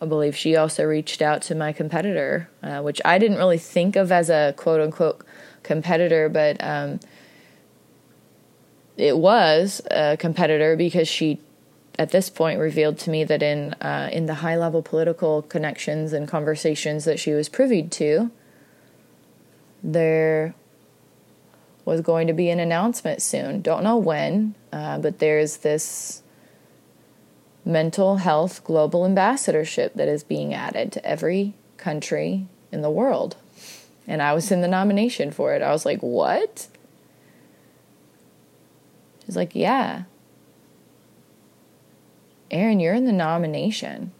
[0.00, 3.96] I believe she also reached out to my competitor, uh, which I didn't really think
[3.96, 5.24] of as a quote unquote
[5.62, 7.00] competitor, but um,
[8.96, 11.40] it was a competitor because she
[11.98, 16.12] at this point revealed to me that in uh, in the high level political connections
[16.12, 18.30] and conversations that she was privy to,
[19.82, 20.54] there
[21.84, 23.60] was going to be an announcement soon.
[23.60, 26.22] Don't know when, uh, but there's this
[27.64, 33.36] mental health global ambassadorship that is being added to every country in the world.
[34.06, 35.62] And I was in the nomination for it.
[35.62, 36.68] I was like, what?
[39.24, 40.02] She's like, yeah.
[42.50, 44.12] Erin, you're in the nomination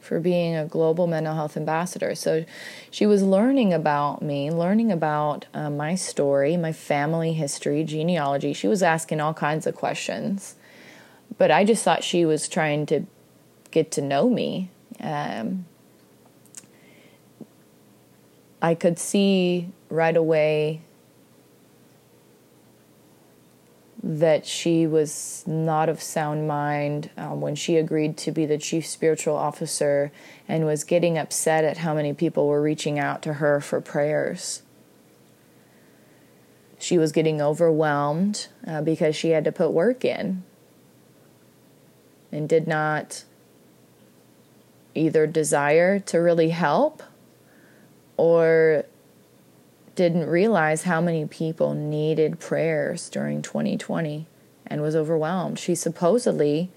[0.00, 2.14] for being a global mental health ambassador.
[2.14, 2.44] So
[2.90, 8.52] she was learning about me, learning about uh, my story, my family history, genealogy.
[8.52, 10.54] She was asking all kinds of questions.
[11.38, 13.04] But I just thought she was trying to
[13.70, 14.70] get to know me.
[15.00, 15.66] Um,
[18.62, 20.80] I could see right away
[24.02, 28.86] that she was not of sound mind um, when she agreed to be the chief
[28.86, 30.12] spiritual officer
[30.48, 34.62] and was getting upset at how many people were reaching out to her for prayers.
[36.78, 40.44] She was getting overwhelmed uh, because she had to put work in
[42.32, 43.24] and did not
[44.94, 47.02] either desire to really help
[48.16, 48.84] or
[49.94, 54.26] didn't realize how many people needed prayers during 2020
[54.66, 55.58] and was overwhelmed.
[55.58, 56.70] She supposedly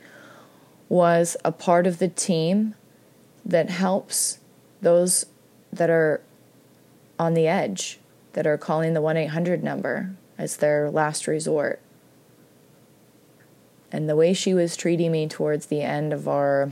[0.87, 2.75] was a part of the team
[3.45, 4.39] that helps
[4.81, 5.25] those
[5.71, 6.21] that are
[7.17, 7.99] on the edge,
[8.33, 11.79] that are calling the 1 800 number as their last resort.
[13.91, 16.71] And the way she was treating me towards the end of our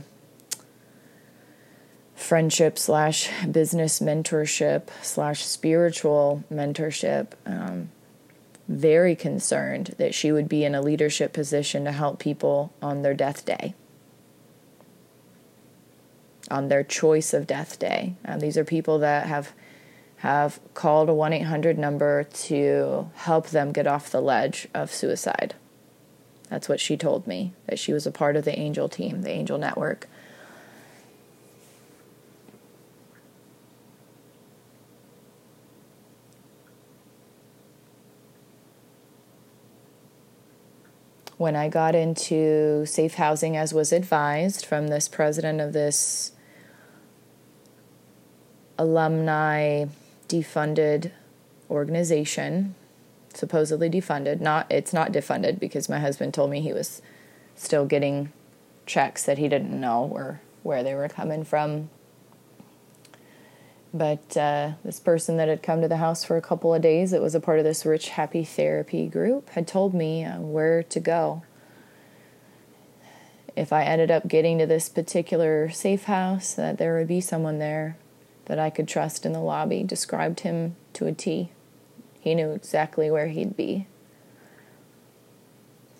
[2.14, 7.28] friendship slash business mentorship slash spiritual mentorship.
[7.46, 7.90] Um,
[8.68, 13.14] very concerned that she would be in a leadership position to help people on their
[13.14, 13.74] death day,
[16.50, 18.14] on their choice of death day.
[18.26, 19.52] Um, these are people that have
[20.18, 25.54] have called a 1 800 number to help them get off the ledge of suicide.
[26.48, 29.30] That's what she told me, that she was a part of the angel team, the
[29.30, 30.08] angel network.
[41.38, 46.32] when I got into safe housing, as was advised from this president of this
[48.76, 49.86] alumni
[50.28, 51.12] defunded
[51.70, 52.74] organization,
[53.38, 54.40] supposedly defunded.
[54.40, 57.02] Not it's not defunded because my husband told me he was
[57.54, 58.32] still getting
[58.86, 61.90] checks that he didn't know or where they were coming from
[63.92, 67.10] but uh, this person that had come to the house for a couple of days,
[67.10, 70.82] that was a part of this Rich Happy Therapy group, had told me uh, where
[70.82, 71.42] to go.
[73.56, 77.58] If I ended up getting to this particular safe house, that there would be someone
[77.58, 77.96] there
[78.44, 79.82] that I could trust in the lobby.
[79.82, 81.50] Described him to a T.
[82.28, 83.86] He knew exactly where he'd be.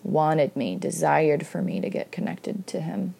[0.03, 3.15] Wanted me, desired for me to get connected to him.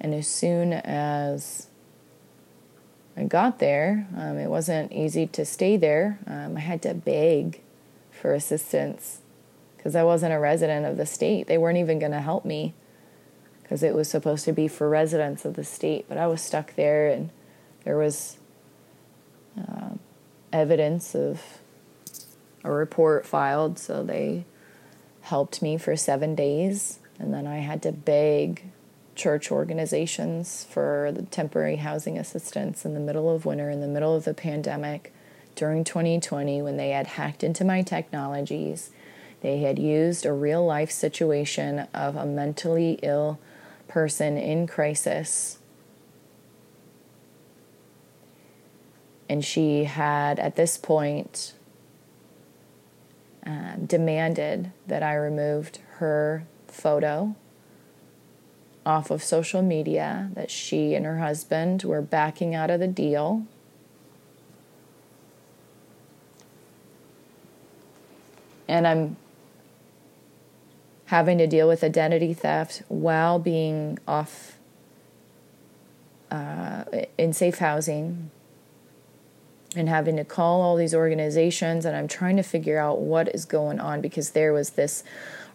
[0.00, 1.66] And as soon as
[3.16, 4.06] I got there.
[4.16, 6.18] Um, it wasn't easy to stay there.
[6.26, 7.62] Um, I had to beg
[8.10, 9.20] for assistance
[9.76, 11.46] because I wasn't a resident of the state.
[11.46, 12.74] They weren't even going to help me
[13.62, 16.04] because it was supposed to be for residents of the state.
[16.08, 17.30] But I was stuck there, and
[17.84, 18.36] there was
[19.58, 19.90] uh,
[20.52, 21.42] evidence of
[22.64, 24.44] a report filed, so they
[25.22, 28.64] helped me for seven days, and then I had to beg
[29.14, 34.14] church organizations for the temporary housing assistance in the middle of winter, in the middle
[34.14, 35.12] of the pandemic,
[35.54, 38.90] during 2020, when they had hacked into my technologies.
[39.40, 43.38] They had used a real life situation of a mentally ill
[43.88, 45.58] person in crisis.
[49.28, 51.54] And she had, at this point,
[53.46, 57.34] uh, demanded that I removed her photo
[58.84, 63.44] off of social media that she and her husband were backing out of the deal.
[68.68, 69.16] And I'm
[71.06, 74.56] having to deal with identity theft while being off
[76.30, 76.84] uh,
[77.16, 78.30] in safe housing
[79.76, 83.44] and having to call all these organizations and I'm trying to figure out what is
[83.44, 85.04] going on because there was this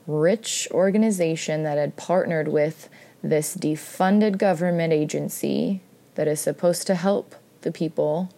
[0.08, 2.90] rich organization that had partnered with
[3.24, 5.82] this defunded government agency
[6.16, 8.30] that is supposed to help the people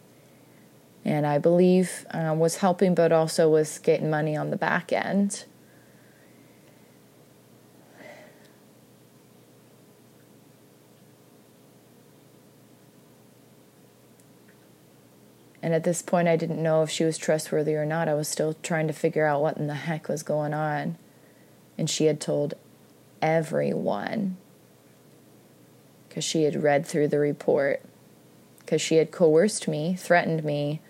[1.05, 5.45] and I believe um, was helping, but also was getting money on the back end.
[15.63, 18.09] And at this point, I didn't know if she was trustworthy or not.
[18.09, 20.97] I was still trying to figure out what in the heck was going on.
[21.77, 22.53] And she had told
[23.21, 24.35] everyone
[26.09, 27.81] because she had read through the report,
[28.59, 30.81] because she had coerced me, threatened me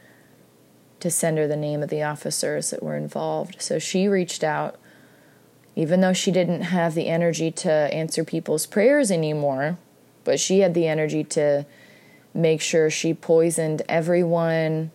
[0.99, 3.61] to send her the name of the officers that were involved.
[3.61, 4.79] So she reached out,
[5.75, 9.77] even though she didn't have the energy to answer people's prayers anymore,
[10.23, 11.67] but she had the energy to
[12.33, 14.91] make sure she poisoned everyone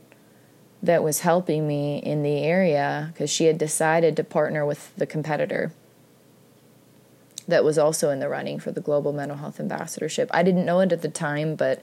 [0.83, 5.07] that was helping me in the area because she had decided to partner with the
[5.07, 5.73] competitor
[7.49, 10.29] that was also in the running for the Global Mental Health Ambassadorship.
[10.33, 11.83] I didn't know it at the time, but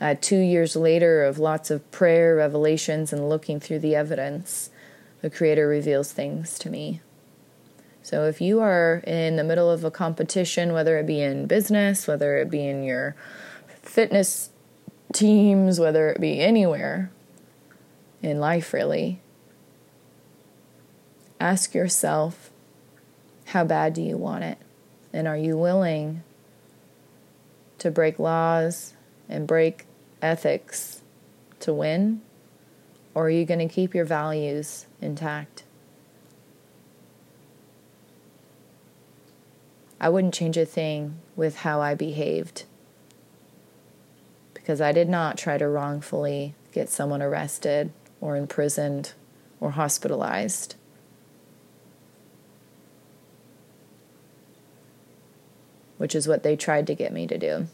[0.00, 4.70] uh, two years later, of lots of prayer, revelations, and looking through the evidence,
[5.22, 7.00] the Creator reveals things to me.
[8.02, 12.08] So if you are in the middle of a competition, whether it be in business,
[12.08, 13.14] whether it be in your
[13.82, 14.50] fitness
[15.14, 17.10] teams, whether it be anywhere
[18.20, 19.20] in life, really,
[21.40, 22.50] ask yourself
[23.46, 24.58] how bad do you want it?
[25.12, 26.22] And are you willing
[27.78, 28.94] to break laws
[29.28, 29.86] and break
[30.20, 31.02] ethics
[31.60, 32.20] to win?
[33.14, 35.62] Or are you going to keep your values intact?
[40.00, 42.64] I wouldn't change a thing with how I behaved
[44.64, 49.12] because I did not try to wrongfully get someone arrested or imprisoned
[49.60, 50.76] or hospitalized.
[55.96, 57.66] which is what they tried to get me to do.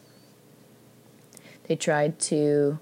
[1.64, 2.78] They tried to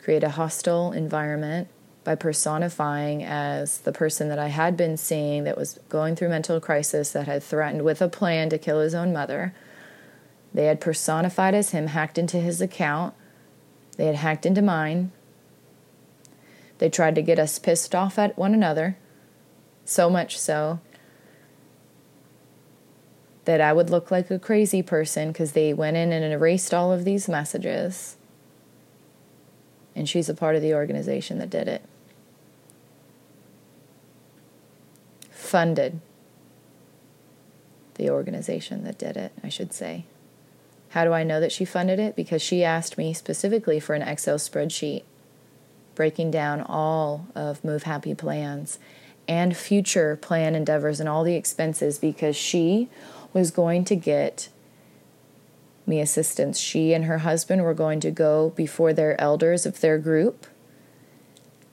[0.00, 1.66] create a hostile environment
[2.04, 6.60] by personifying as the person that I had been seeing that was going through mental
[6.60, 9.54] crisis, that had threatened with a plan to kill his own mother.
[10.54, 13.14] They had personified as him, hacked into his account.
[13.98, 15.12] They had hacked into mine.
[16.78, 18.96] They tried to get us pissed off at one another,
[19.84, 20.80] so much so
[23.44, 26.92] that I would look like a crazy person because they went in and erased all
[26.92, 28.16] of these messages.
[29.96, 31.82] And she's a part of the organization that did it.
[35.30, 36.00] Funded
[37.94, 40.04] the organization that did it, I should say.
[40.90, 42.16] How do I know that she funded it?
[42.16, 45.02] Because she asked me specifically for an Excel spreadsheet
[45.94, 48.78] breaking down all of Move Happy plans
[49.26, 52.88] and future plan endeavors and all the expenses because she
[53.32, 54.48] was going to get
[55.86, 56.58] me assistance.
[56.58, 60.46] She and her husband were going to go before their elders of their group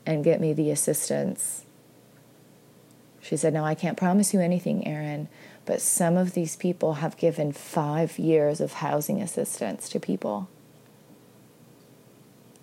[0.05, 1.65] and get me the assistance.
[3.21, 5.27] She said, No, I can't promise you anything, Erin,
[5.65, 10.47] but some of these people have given five years of housing assistance to people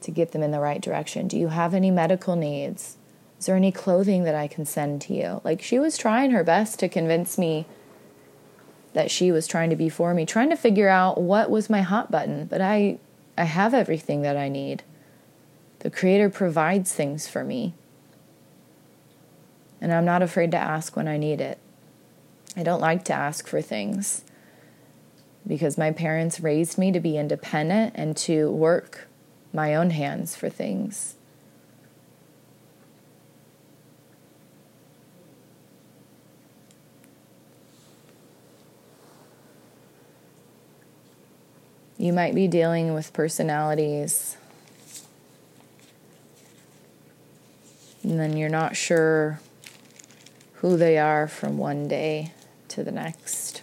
[0.00, 1.28] to get them in the right direction.
[1.28, 2.96] Do you have any medical needs?
[3.38, 5.40] Is there any clothing that I can send to you?
[5.42, 7.66] Like, she was trying her best to convince me
[8.92, 11.80] that she was trying to be for me, trying to figure out what was my
[11.80, 12.46] hot button.
[12.46, 12.98] But I,
[13.36, 14.82] I have everything that I need.
[15.80, 17.74] The Creator provides things for me.
[19.80, 21.59] And I'm not afraid to ask when I need it.
[22.57, 24.22] I don't like to ask for things
[25.46, 29.09] because my parents raised me to be independent and to work
[29.53, 31.16] my own hands for things.
[41.98, 44.36] You might be dealing with personalities,
[48.03, 49.40] and then you're not sure
[50.55, 52.32] who they are from one day
[52.73, 53.62] to the next.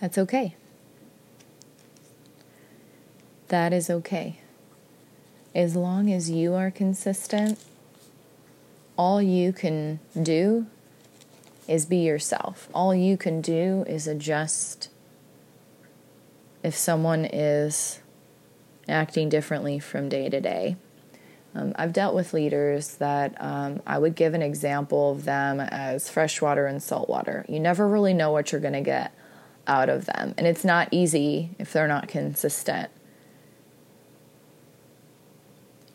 [0.00, 0.56] That's okay.
[3.48, 4.40] That is okay.
[5.54, 7.58] As long as you are consistent,
[8.96, 10.66] all you can do
[11.66, 12.68] is be yourself.
[12.74, 14.88] All you can do is adjust
[16.62, 18.00] if someone is
[18.88, 20.76] acting differently from day to day.
[21.58, 26.08] Um, I've dealt with leaders that um, I would give an example of them as
[26.08, 27.44] freshwater and saltwater.
[27.48, 29.12] You never really know what you're going to get
[29.66, 32.90] out of them, and it's not easy if they're not consistent.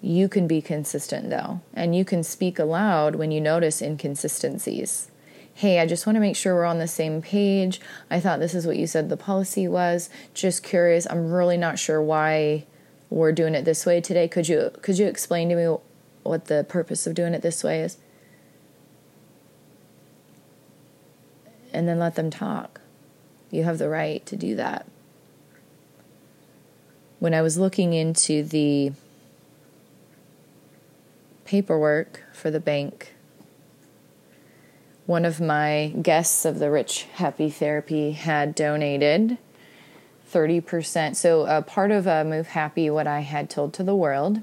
[0.01, 5.09] You can be consistent though, and you can speak aloud when you notice inconsistencies
[5.55, 7.79] hey, I just want to make sure we're on the same page.
[8.09, 10.09] I thought this is what you said the policy was.
[10.33, 11.05] Just curious.
[11.07, 12.65] I'm really not sure why
[13.13, 14.27] we're doing it this way today.
[14.27, 15.77] Could you could you explain to me
[16.23, 17.97] what the purpose of doing it this way is?
[21.71, 22.81] And then let them talk.
[23.51, 24.87] You have the right to do that.
[27.19, 28.93] When I was looking into the
[31.45, 33.13] paperwork for the bank.
[35.05, 39.37] One of my guests of the Rich Happy Therapy had donated
[40.33, 41.15] 30%.
[41.15, 44.41] So, a part of uh, Move Happy, what I had told to the world,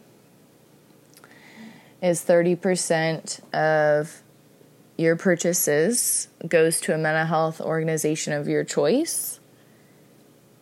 [2.01, 4.23] is 30% of
[4.97, 9.41] your purchases goes to a mental health organization of your choice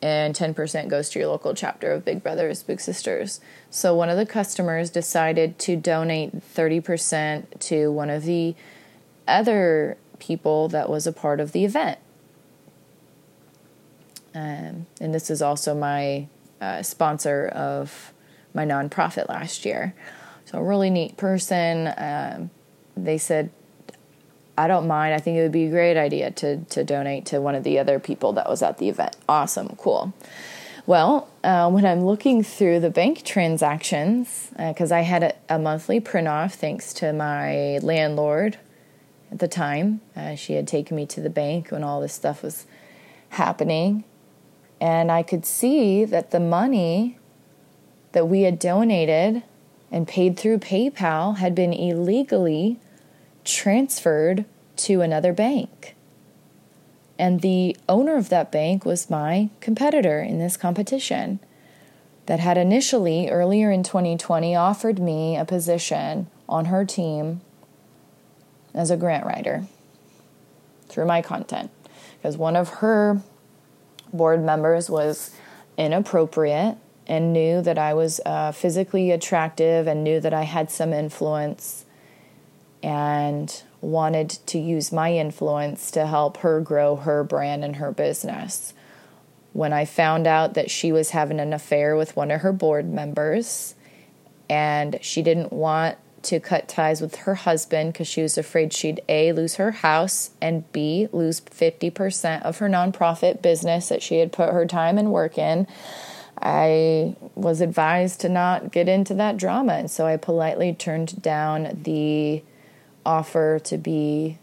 [0.01, 3.41] and 10% goes to your local chapter of Big Brothers Big Sisters.
[3.70, 8.55] So one of the customers decided to donate 30% to one of the
[9.26, 11.99] other people that was a part of the event.
[14.35, 16.29] Um, and this is also my
[16.61, 18.12] uh, sponsor of
[18.55, 19.95] my nonprofit last year.
[20.45, 21.93] So, a really neat person.
[21.97, 22.51] Um,
[22.97, 23.51] they said,
[24.57, 25.14] I don't mind.
[25.14, 27.79] I think it would be a great idea to, to donate to one of the
[27.79, 29.16] other people that was at the event.
[29.29, 30.12] Awesome, cool.
[30.85, 35.59] Well, uh, when I'm looking through the bank transactions, because uh, I had a, a,
[35.59, 38.59] monthly print off thanks to my landlord
[39.31, 42.43] at the time, uh, she had taken me to the bank when all this stuff
[42.43, 42.66] was
[43.29, 44.05] happening.
[44.81, 47.18] And I could see that the money
[48.12, 49.43] that we had donated
[49.91, 52.79] and paid through PayPal had been illegally
[53.45, 54.45] transferred
[54.76, 55.95] to another bank.
[57.18, 61.41] And the owner of that bank was my competitor in this competition
[62.26, 67.41] that had initially, earlier in 2020, offered me a position on her team
[68.74, 69.66] as a grant writer
[70.89, 71.70] through my content.
[72.18, 73.22] Because one of her
[74.12, 75.34] board members was
[75.76, 80.92] inappropriate and knew that I was uh, physically attractive and knew that I had some
[80.92, 81.86] influence
[82.82, 88.74] and wanted to use my influence to help her grow her brand and her business.
[89.52, 92.88] When I found out that she was having an affair with one of her board
[92.88, 93.74] members
[94.50, 95.96] and she didn't want
[96.29, 100.31] to cut ties with her husband because she was afraid she'd A, lose her house,
[100.43, 105.11] and B, lose 50% of her nonprofit business that she had put her time and
[105.11, 105.66] work in.
[106.41, 111.81] I was advised to not get into that drama, and so I politely turned down
[111.83, 112.43] the
[113.07, 114.39] offer to be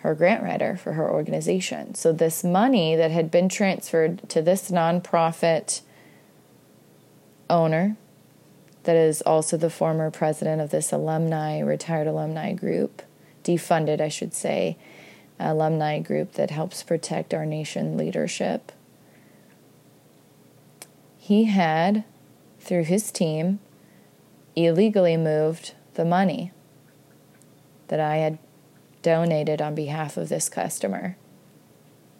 [0.00, 1.94] her grant writer for her organization.
[1.94, 5.80] So, this money that had been transferred to this nonprofit
[7.48, 7.96] owner
[8.84, 13.02] that is also the former president of this alumni, retired alumni group,
[13.44, 14.76] defunded, I should say,
[15.38, 18.72] alumni group that helps protect our nation leadership.
[21.18, 22.04] He had,
[22.60, 23.60] through his team,
[24.56, 26.52] illegally moved the money
[27.88, 28.38] that I had
[29.02, 31.16] donated on behalf of this customer,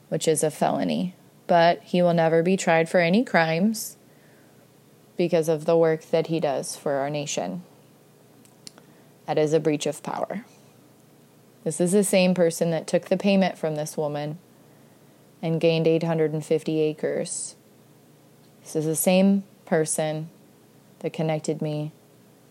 [0.09, 1.15] which is a felony.
[1.47, 3.97] But he will never be tried for any crimes
[5.17, 7.63] because of the work that he does for our nation.
[9.27, 10.45] That is a breach of power.
[11.65, 14.39] This is the same person that took the payment from this woman
[15.41, 17.57] and gained 850 acres.
[18.63, 20.29] This is the same person
[21.01, 21.93] that connected me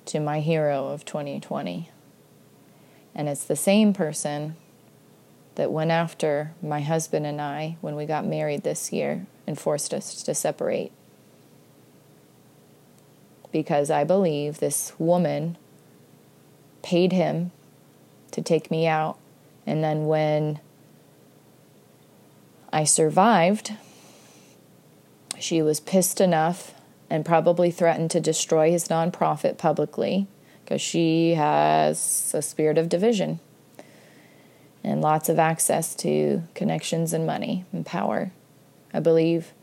[0.06, 1.90] to my hero of 2020.
[3.14, 4.56] And it's the same person
[5.56, 9.94] that went after my husband and I when we got married this year and forced
[9.94, 10.92] us to separate
[13.52, 15.58] because I believe this woman
[16.82, 17.52] paid him
[18.32, 19.18] to take me out.
[19.66, 20.60] And then when
[22.74, 23.74] I survived,
[25.40, 26.74] she was pissed enough
[27.10, 30.28] and probably threatened to destroy his nonprofit publicly
[30.64, 33.40] because she has a spirit of division
[34.84, 38.32] and lots of access to connections and money and power.
[38.94, 39.54] I believe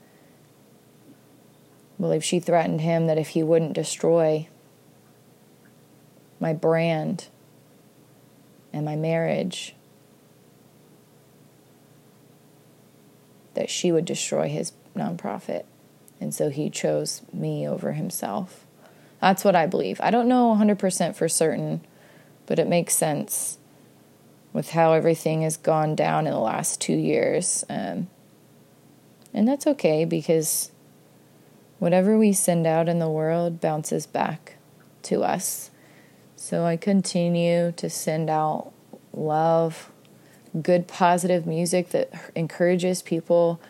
[2.01, 4.49] believe she threatened him that if he wouldn't destroy
[6.41, 7.27] my brand
[8.73, 9.75] and my marriage,
[13.55, 15.65] that she would destroy his nonprofit.
[16.21, 18.67] And so he chose me over himself.
[19.21, 20.01] That's what I believe.
[20.01, 21.81] I don't know 100% for certain,
[22.47, 23.59] but it makes sense
[24.53, 27.65] with how everything has gone down in the last two years.
[27.69, 28.09] Um,
[29.35, 30.71] and that's okay because
[31.79, 34.57] whatever we send out in the world bounces back
[35.03, 35.71] to us.
[36.37, 38.73] So I continue to send out
[39.13, 39.91] love,
[40.63, 43.61] good, positive music that encourages people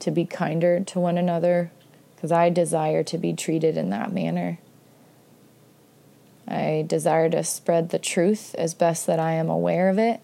[0.00, 1.70] to be kinder to one another
[2.14, 4.58] because I desire to be treated in that manner.
[6.48, 10.20] I desire to spread the truth as best that I am aware of it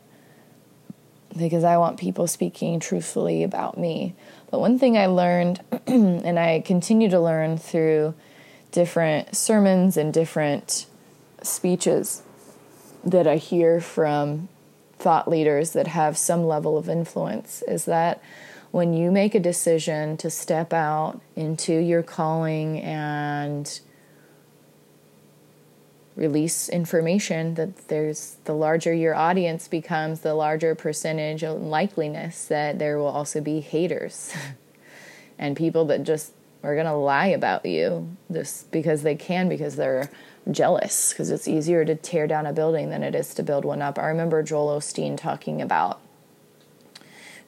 [1.37, 4.15] because I want people speaking truthfully about me.
[4.53, 8.15] But one thing I learned, and I continue to learn through
[8.71, 10.87] different sermons and different
[11.43, 12.23] speeches
[13.03, 14.49] that I hear from
[14.99, 18.23] thought leaders that have some level of influence is that
[18.73, 23.81] when you make a decision to step out into your calling and
[26.15, 32.79] release information that there's the larger your audience becomes the larger percentage of likeliness that
[32.79, 34.35] there will also be haters
[35.39, 36.33] and people that just
[36.63, 40.11] are going to lie about you just because they can because they're
[40.51, 43.81] jealous because it's easier to tear down a building than it is to build one
[43.81, 43.99] up.
[43.99, 46.01] I remember Joel Osteen talking about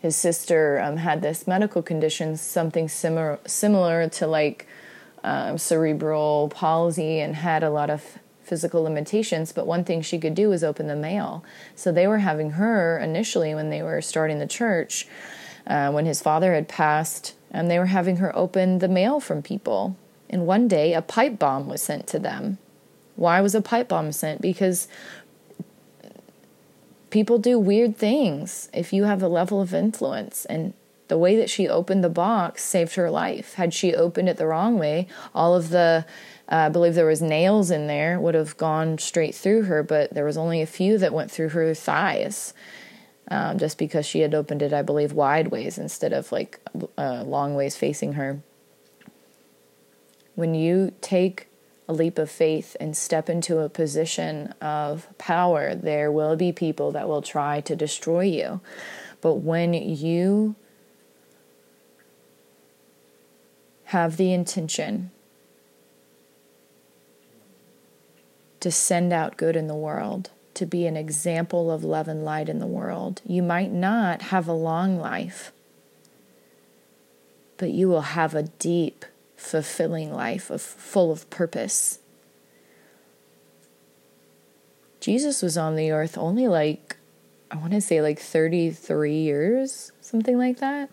[0.00, 4.66] his sister um, had this medical condition, something similar similar to like
[5.22, 9.52] um, cerebral palsy, and had a lot of physical limitations.
[9.52, 11.44] But one thing she could do was open the mail.
[11.74, 15.06] So they were having her initially when they were starting the church,
[15.66, 19.42] uh, when his father had passed, and they were having her open the mail from
[19.42, 19.96] people.
[20.28, 22.58] And one day, a pipe bomb was sent to them
[23.16, 24.40] why was a pipe bomb sent?
[24.40, 24.88] Because
[27.10, 30.44] people do weird things if you have a level of influence.
[30.46, 30.74] And
[31.08, 33.54] the way that she opened the box saved her life.
[33.54, 36.06] Had she opened it the wrong way, all of the
[36.50, 40.12] uh, I believe there was nails in there would have gone straight through her, but
[40.12, 42.52] there was only a few that went through her thighs.
[43.28, 46.60] Um, just because she had opened it, I believe, wide ways instead of like
[46.98, 48.40] uh, long ways facing her.
[50.34, 51.46] When you take
[51.88, 56.92] a leap of faith and step into a position of power, there will be people
[56.92, 58.60] that will try to destroy you.
[59.22, 60.54] But when you
[63.84, 65.10] have the intention
[68.64, 72.48] to send out good in the world, to be an example of love and light
[72.48, 75.52] in the world, you might not have a long life,
[77.58, 79.04] but you will have a deep,
[79.36, 81.98] fulfilling life of full of purpose.
[84.98, 86.96] Jesus was on the earth only like
[87.50, 90.88] I want to say like 33 years, something like that.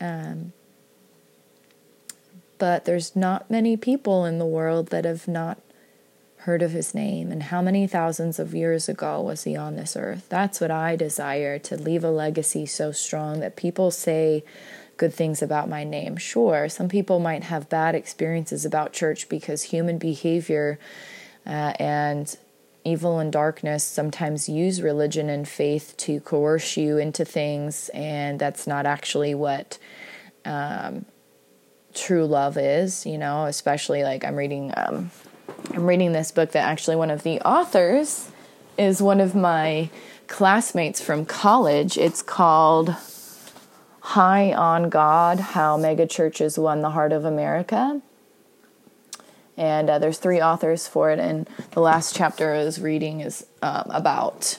[0.00, 0.52] Um,
[2.58, 5.58] but there's not many people in the world that have not
[6.44, 7.30] heard of his name.
[7.30, 10.26] And how many thousands of years ago was he on this earth?
[10.28, 14.44] That's what I desire to leave a legacy so strong that people say,
[14.96, 16.16] good things about my name.
[16.16, 20.78] Sure, some people might have bad experiences about church because human behavior
[21.46, 22.36] uh, and
[22.84, 28.66] evil and darkness sometimes use religion and faith to coerce you into things, and that's
[28.66, 29.78] not actually what
[30.44, 31.04] um,
[31.94, 33.06] true love is.
[33.06, 35.10] You know, especially like I'm reading, um,
[35.70, 38.30] I'm reading this book that actually one of the authors
[38.76, 39.88] is one of my
[40.26, 41.96] classmates from college.
[41.96, 42.94] It's called
[44.00, 48.02] High on God How Megachurches Won the Heart of America.
[49.56, 53.46] And uh, there's three authors for it, and the last chapter I was reading is
[53.62, 54.58] um, about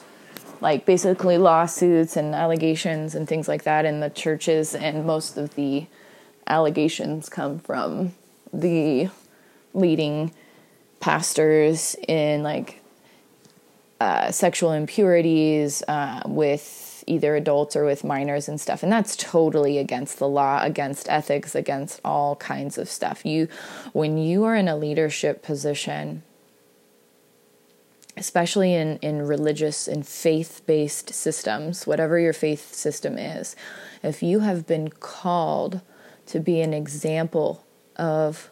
[0.61, 5.55] like basically lawsuits and allegations and things like that in the churches, and most of
[5.55, 5.85] the
[6.47, 8.13] allegations come from
[8.53, 9.09] the
[9.73, 10.31] leading
[11.03, 12.81] pastors in like
[13.99, 18.83] uh, sexual impurities uh, with either adults or with minors and stuff.
[18.83, 23.25] And that's totally against the law against ethics against all kinds of stuff.
[23.25, 23.49] You
[23.91, 26.23] when you are in a leadership position
[28.15, 33.57] especially in in religious and faith-based systems whatever your faith system is
[34.03, 35.81] if you have been called
[36.27, 37.65] to be an example
[37.97, 38.51] of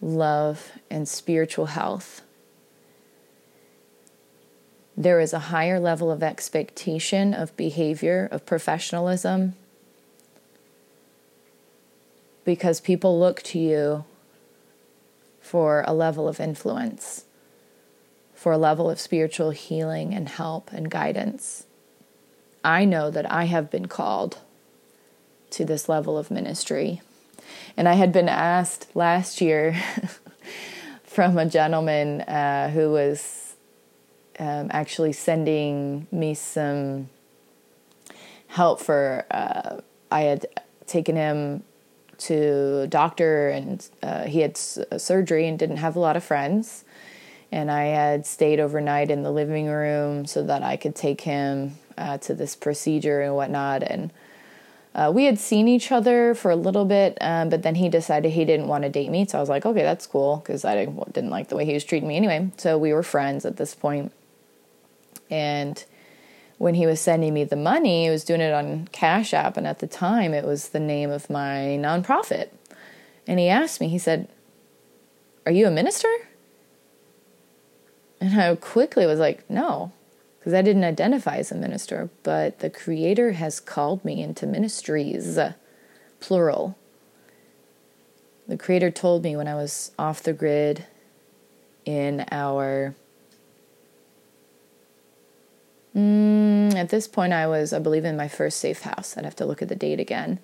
[0.00, 2.22] love and spiritual health
[4.98, 9.54] there is a higher level of expectation of behavior, of professionalism,
[12.44, 14.04] because people look to you
[15.40, 17.26] for a level of influence,
[18.34, 21.64] for a level of spiritual healing and help and guidance.
[22.64, 24.38] I know that I have been called
[25.50, 27.02] to this level of ministry.
[27.76, 29.76] And I had been asked last year
[31.04, 33.56] from a gentleman uh, who was
[34.38, 37.08] um, actually sending me some
[38.48, 39.26] help for.
[39.30, 39.80] Uh,
[40.10, 40.46] I had
[40.86, 41.62] taken him
[42.18, 46.24] to a doctor, and uh, he had s- surgery and didn't have a lot of
[46.24, 46.84] friends.
[47.50, 51.78] And I had stayed overnight in the living room so that I could take him
[51.96, 53.82] uh, to this procedure and whatnot.
[53.82, 54.12] And
[54.98, 58.32] uh, we had seen each other for a little bit, um, but then he decided
[58.32, 59.24] he didn't want to date me.
[59.24, 61.72] So I was like, okay, that's cool because I didn't, didn't like the way he
[61.72, 62.50] was treating me anyway.
[62.56, 64.10] So we were friends at this point.
[65.30, 65.84] And
[66.56, 69.56] when he was sending me the money, he was doing it on Cash App.
[69.56, 72.48] And at the time, it was the name of my nonprofit.
[73.24, 74.26] And he asked me, he said,
[75.46, 76.08] Are you a minister?
[78.20, 79.92] And I quickly was like, no,
[80.48, 85.38] because I didn't identify as a minister, but the Creator has called me into ministries,
[86.20, 86.74] plural.
[88.46, 90.86] The Creator told me when I was off the grid
[91.84, 92.94] in our.
[95.94, 99.18] Mm, at this point, I was, I believe, in my first safe house.
[99.18, 100.38] I'd have to look at the date again.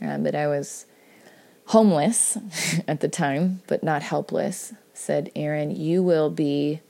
[0.00, 0.86] Uh, but I was
[1.66, 2.38] homeless
[2.88, 4.72] at the time, but not helpless.
[4.94, 6.80] Said, Erin, you will be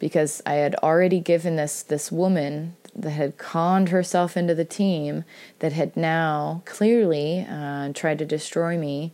[0.00, 5.24] because I had already given this this woman that had conned herself into the team
[5.60, 9.12] that had now clearly uh, tried to destroy me.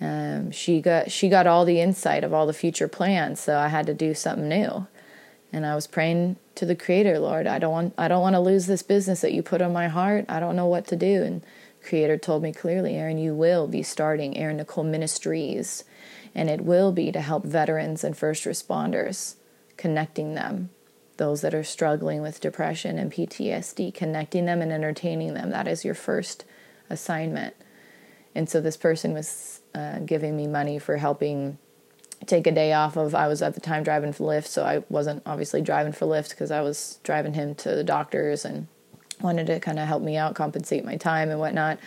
[0.00, 3.68] Um, she got she got all the insight of all the future plans, so I
[3.68, 4.86] had to do something new.
[5.50, 8.40] And I was praying to the Creator, Lord, I don't want I don't want to
[8.40, 10.26] lose this business that you put on my heart.
[10.28, 11.22] I don't know what to do.
[11.22, 11.42] And
[11.82, 15.84] Creator told me clearly, Erin, you will be starting Erin Nicole Ministries,
[16.34, 19.36] and it will be to help veterans and first responders
[19.78, 20.68] connecting them,
[21.16, 25.48] those that are struggling with depression and PTSD, connecting them and entertaining them.
[25.48, 26.44] That is your first
[26.90, 27.54] assignment.
[28.34, 31.56] And so this person was uh, giving me money for helping
[32.26, 34.84] take a day off of I was at the time driving for Lyft, so I
[34.88, 38.66] wasn't obviously driving for Lyft because I was driving him to the doctors and
[39.20, 41.78] wanted to kind of help me out, compensate my time and whatnot.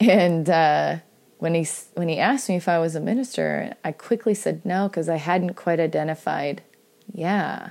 [0.00, 0.96] And uh,
[1.38, 4.88] when he when he asked me if I was a minister, I quickly said no
[4.88, 6.62] because I hadn't quite identified
[7.12, 7.70] yeah,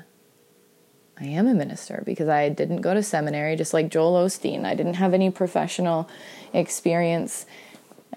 [1.20, 4.66] I am a minister because I didn't go to seminary, just like Joel Osteen.
[4.66, 6.10] I didn't have any professional
[6.54, 7.46] experience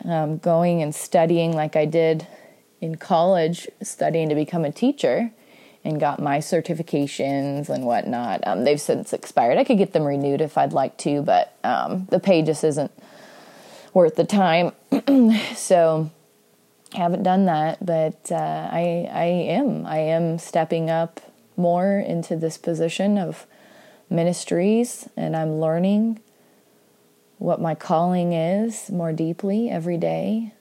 [0.04, 2.26] um, going and studying like I did
[2.80, 5.32] in college, studying to become a teacher,
[5.84, 8.46] and got my certifications and whatnot.
[8.46, 9.58] Um, they've since expired.
[9.58, 12.92] I could get them renewed if I'd like to, but um, the pay just isn't
[13.92, 14.72] worth the time.
[15.56, 16.10] so
[16.94, 21.20] haven't done that, but uh, I I am I am stepping up
[21.56, 23.46] more into this position of
[24.10, 26.20] ministries, and I'm learning
[27.38, 30.52] what my calling is more deeply every day.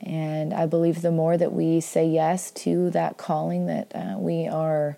[0.00, 4.46] And I believe the more that we say yes to that calling that uh, we
[4.46, 4.96] are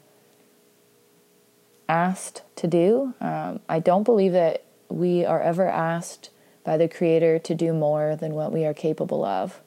[1.88, 6.30] asked to do, um, I don't believe that we are ever asked
[6.64, 9.60] by the Creator to do more than what we are capable of.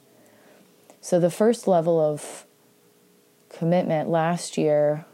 [1.02, 2.46] So, the first level of
[3.50, 5.06] commitment last year,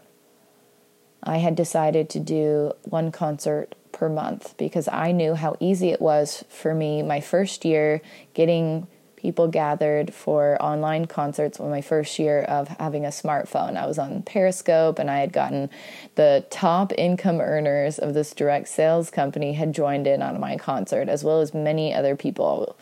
[1.23, 6.01] I had decided to do one concert per month because I knew how easy it
[6.01, 8.01] was for me my first year
[8.33, 13.75] getting people gathered for online concerts when my first year of having a smartphone.
[13.75, 15.69] I was on Periscope and I had gotten
[16.15, 21.09] the top income earners of this direct sales company had joined in on my concert
[21.09, 22.77] as well as many other people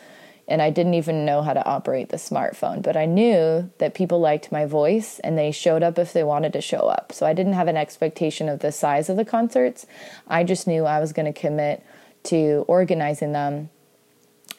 [0.48, 2.82] and I didn't even know how to operate the smartphone.
[2.82, 6.52] But I knew that people liked my voice and they showed up if they wanted
[6.52, 7.12] to show up.
[7.12, 9.86] So I didn't have an expectation of the size of the concerts.
[10.28, 11.84] I just knew I was going to commit
[12.24, 13.70] to organizing them.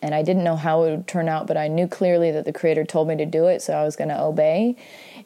[0.01, 2.53] And I didn't know how it would turn out, but I knew clearly that the
[2.53, 4.75] creator told me to do it, so I was going to obey.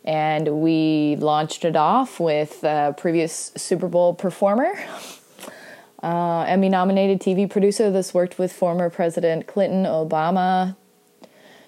[0.06, 4.74] And we launched it off with a previous Super Bowl performer.
[6.04, 10.76] uh, Emmy nominated TV producer that's worked with former President Clinton, Obama,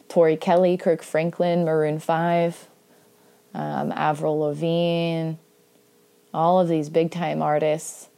[0.09, 2.67] Tori Kelly, Kirk Franklin, Maroon 5,
[3.53, 5.33] um, Avril Lavigne,
[6.33, 8.09] all of these big time artists.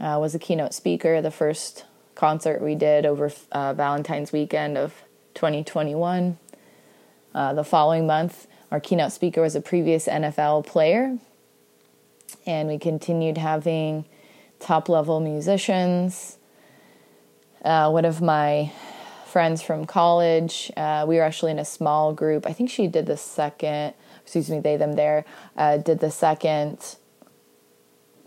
[0.00, 4.92] Uh, was a keynote speaker, the first concert we did over uh, Valentine's weekend of
[5.34, 6.36] 2021.
[7.34, 11.18] Uh, the following month, our keynote speaker was a previous NFL player,
[12.44, 14.04] and we continued having
[14.64, 16.38] top level musicians.
[17.64, 18.72] Uh, one of my
[19.26, 22.46] friends from college, uh, we were actually in a small group.
[22.46, 25.24] I think she did the second, excuse me, they, them, there,
[25.56, 26.96] uh, did the second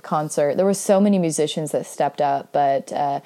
[0.03, 0.57] concert.
[0.57, 3.21] There were so many musicians that stepped up, but uh,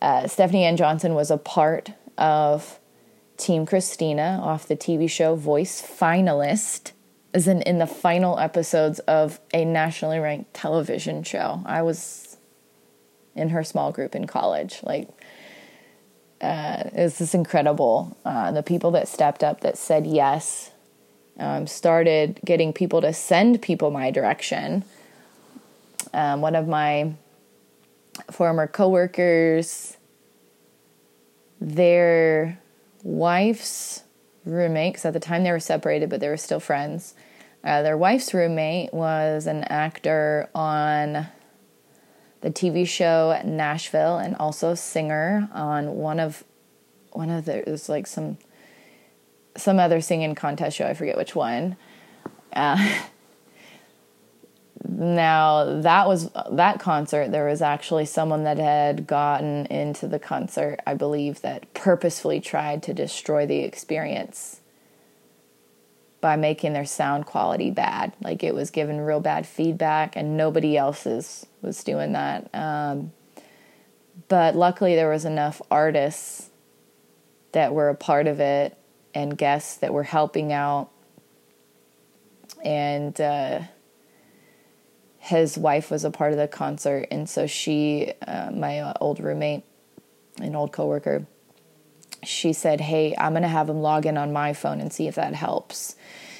[0.00, 2.78] uh, Stephanie Anne Johnson was a part of
[3.36, 6.92] Team Christina off the TV show Voice finalist
[7.34, 11.60] as in in the final episodes of a nationally ranked television show.
[11.66, 12.23] I was
[13.34, 14.80] in her small group in college.
[14.82, 15.08] Like,
[16.40, 18.16] uh, it was this incredible.
[18.24, 20.70] Uh, the people that stepped up, that said yes,
[21.38, 24.84] um, started getting people to send people my direction.
[26.12, 27.14] Um, one of my
[28.30, 29.96] former coworkers,
[31.60, 32.60] their
[33.02, 34.02] wife's
[34.44, 37.14] roommate, because at the time they were separated, but they were still friends.
[37.64, 41.26] Uh, their wife's roommate was an actor on
[42.44, 46.44] the TV show Nashville and also singer on one of
[47.12, 48.36] one of the there's like some
[49.56, 51.76] some other singing contest show I forget which one.
[52.52, 53.00] Uh,
[54.86, 60.78] now that was that concert there was actually someone that had gotten into the concert
[60.86, 64.60] i believe that purposefully tried to destroy the experience
[66.24, 68.10] by making their sound quality bad.
[68.22, 72.48] Like it was given real bad feedback and nobody else's was doing that.
[72.54, 73.12] Um,
[74.28, 76.48] but luckily there was enough artists
[77.52, 78.74] that were a part of it
[79.12, 80.88] and guests that were helping out.
[82.64, 83.60] And uh,
[85.18, 89.64] his wife was a part of the concert, and so she, uh, my old roommate,
[90.40, 91.26] an old coworker,
[92.24, 95.14] she said, "Hey, I'm gonna have him log in on my phone and see if
[95.14, 95.96] that helps."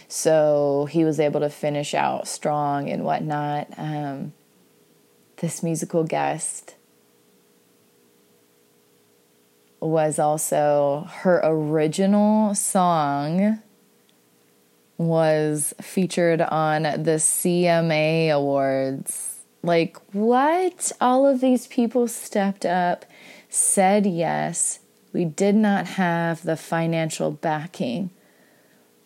[0.09, 3.68] So he was able to finish out strong and whatnot.
[3.76, 4.32] Um,
[5.39, 6.76] this musical guest
[9.80, 13.61] was also her original song
[14.97, 19.41] was featured on the CMA Awards.
[19.62, 20.93] Like, what?
[21.01, 23.05] All of these people stepped up,
[23.49, 24.78] said yes.
[25.15, 28.11] We did not have the financial backing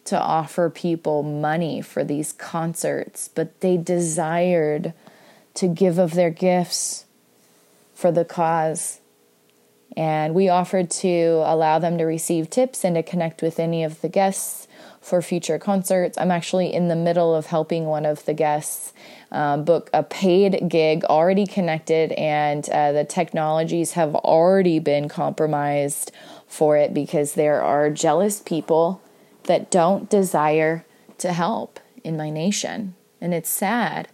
[0.06, 4.94] to offer people money for these concerts, but they desired
[5.52, 7.04] to give of their gifts
[7.94, 9.00] for the cause.
[9.98, 14.00] And we offered to allow them to receive tips and to connect with any of
[14.00, 14.66] the guests
[15.02, 16.16] for future concerts.
[16.16, 18.94] I'm actually in the middle of helping one of the guests
[19.30, 26.12] um, book a paid gig already connected, and uh, the technologies have already been compromised
[26.46, 29.02] for it because there are jealous people
[29.44, 30.84] that don't desire
[31.18, 32.94] to help in my nation.
[33.20, 34.08] And it's sad,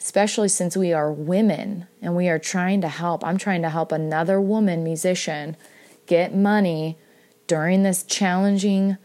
[0.00, 3.24] especially since we are women and we are trying to help.
[3.24, 5.56] I'm trying to help another woman musician
[6.06, 6.96] get money
[7.46, 8.96] during this challenging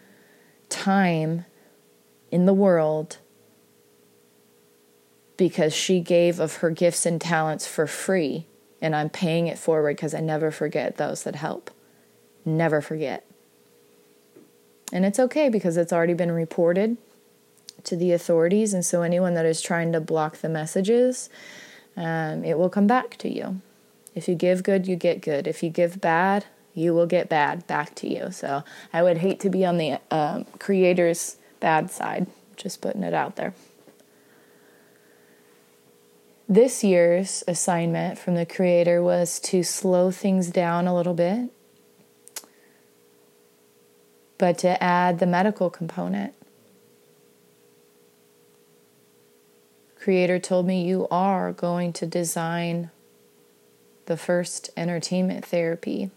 [0.70, 1.46] time
[2.32, 3.18] in the world
[5.38, 8.46] because she gave of her gifts and talents for free.
[8.82, 11.72] And I'm paying it forward because I never forget those that help.
[12.46, 13.26] Never forget.
[14.92, 16.98] And it's okay because it's already been reported
[17.86, 18.74] to the authorities.
[18.74, 21.30] And so anyone that is trying to block the messages,
[21.98, 23.62] um, it will come back to you.
[24.16, 25.48] If you give good, you get good.
[25.48, 28.32] If you give bad, you will get bad back to you.
[28.32, 33.14] So I would hate to be on the um, creator's bad side, just putting it
[33.14, 33.54] out there.
[36.48, 41.50] This year's assignment from the creator was to slow things down a little bit,
[44.38, 46.34] but to add the medical component.
[49.96, 52.92] Creator told me you are going to design
[54.06, 56.12] the first entertainment therapy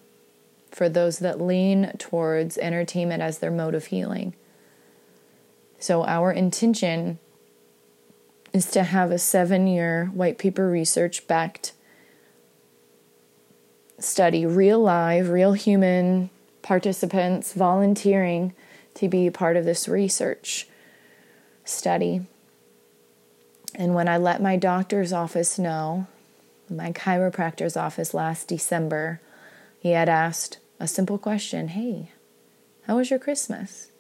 [0.72, 4.34] for those that lean towards entertainment as their mode of healing.
[5.78, 7.20] So, our intention
[8.57, 11.72] is to have a seven year white paper research backed
[13.98, 16.30] study, real live, real human
[16.62, 18.54] participants volunteering
[18.94, 20.66] to be part of this research
[21.64, 22.22] study.
[23.74, 26.07] And when I let my doctor's office know,
[26.70, 29.20] my chiropractor's office last December,
[29.78, 32.11] he had asked, a simple question Hey,
[32.86, 33.90] how was your Christmas?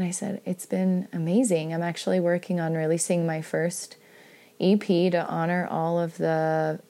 [0.00, 1.74] And I said, It's been amazing.
[1.74, 3.98] I'm actually working on releasing my first
[4.58, 6.80] EP to honor all of the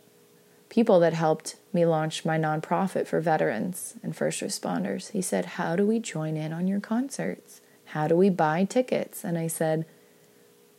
[0.69, 5.11] people that helped me launch my nonprofit for veterans and first responders.
[5.11, 7.61] He said, How do we join in on your concerts?
[7.87, 9.25] How do we buy tickets?
[9.25, 9.87] And I said,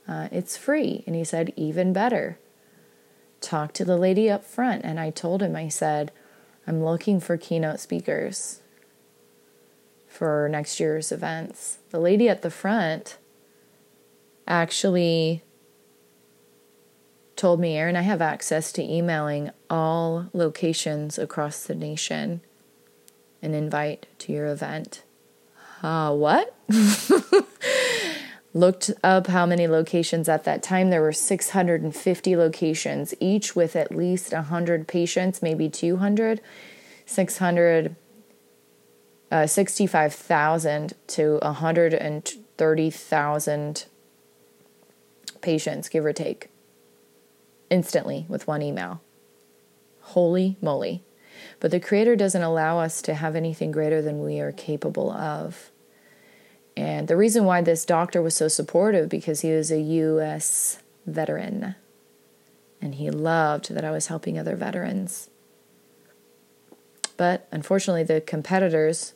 [0.07, 1.03] uh, It's free.
[1.05, 2.39] And he said, Even better.
[3.41, 4.86] Talk to the lady up front.
[4.86, 6.13] And I told him, I said,
[6.65, 8.61] I'm looking for keynote speakers
[10.22, 11.80] for next year's events.
[11.89, 13.17] The lady at the front
[14.47, 15.41] actually
[17.36, 22.41] told me, Erin, I have access to emailing all locations across the nation
[23.41, 25.01] an invite to your event.
[25.82, 26.55] Uh, what?
[28.53, 30.91] Looked up how many locations at that time.
[30.91, 36.41] There were 650 locations, each with at least 100 patients, maybe 200.
[37.07, 37.95] 600,
[39.32, 43.86] uh, 65,000 to 130,000
[45.41, 46.49] patients, give or take,
[47.69, 49.01] instantly with one email.
[50.01, 51.01] Holy moly.
[51.59, 55.69] But the Creator doesn't allow us to have anything greater than we are capable of.
[56.75, 60.82] And the reason why this doctor was so supportive because he was a U.S.
[61.05, 61.75] veteran
[62.82, 65.29] and he loved that I was helping other veterans.
[67.17, 69.13] But unfortunately, the competitors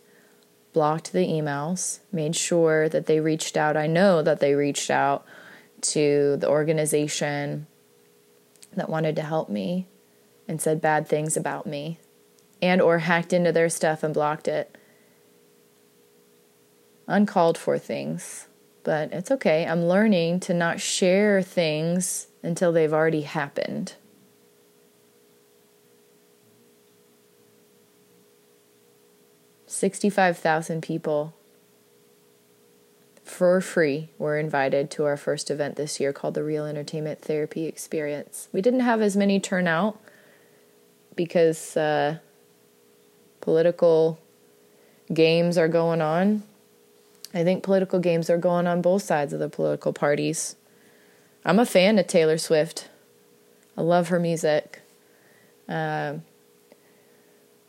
[0.75, 3.75] blocked the emails, made sure that they reached out.
[3.75, 5.25] I know that they reached out
[5.81, 7.65] to the organization
[8.75, 9.87] that wanted to help me
[10.47, 11.97] and said bad things about me
[12.61, 14.77] and or hacked into their stuff and blocked it.
[17.07, 18.47] Uncalled for things
[18.85, 19.65] but it's okay.
[19.65, 23.95] I'm learning to not share things until they've already happened
[29.75, 31.33] Sixty-five thousand people
[33.25, 37.65] for free were invited to our first event this year called the Real Entertainment Therapy
[37.65, 38.47] Experience.
[38.53, 39.99] We didn't have as many turnout
[41.17, 42.19] because uh,
[43.41, 44.17] political
[45.13, 46.43] games are going on.
[47.33, 50.55] I think political games are going on both sides of the political parties.
[51.43, 52.87] I'm a fan of Taylor Swift.
[53.75, 54.83] I love her music.
[55.67, 56.19] Uh,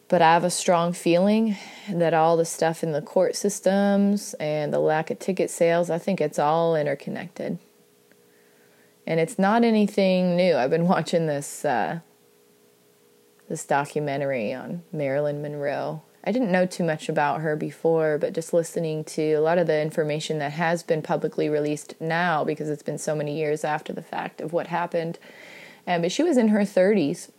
[0.09, 1.57] but I have a strong feeling
[1.89, 5.99] that all the stuff in the court systems and the lack of ticket sales, I
[5.99, 7.59] think it's all interconnected.
[9.07, 10.55] And it's not anything new.
[10.57, 12.01] I've been watching this uh,
[13.49, 16.03] this documentary on Marilyn Monroe.
[16.25, 19.69] I didn't know too much about her before, but just listening to a lot of
[19.69, 23.93] the information that has been publicly released now, because it's been so many years after
[23.93, 25.21] the fact of what happened.
[25.87, 27.31] Um, but she was in her 30s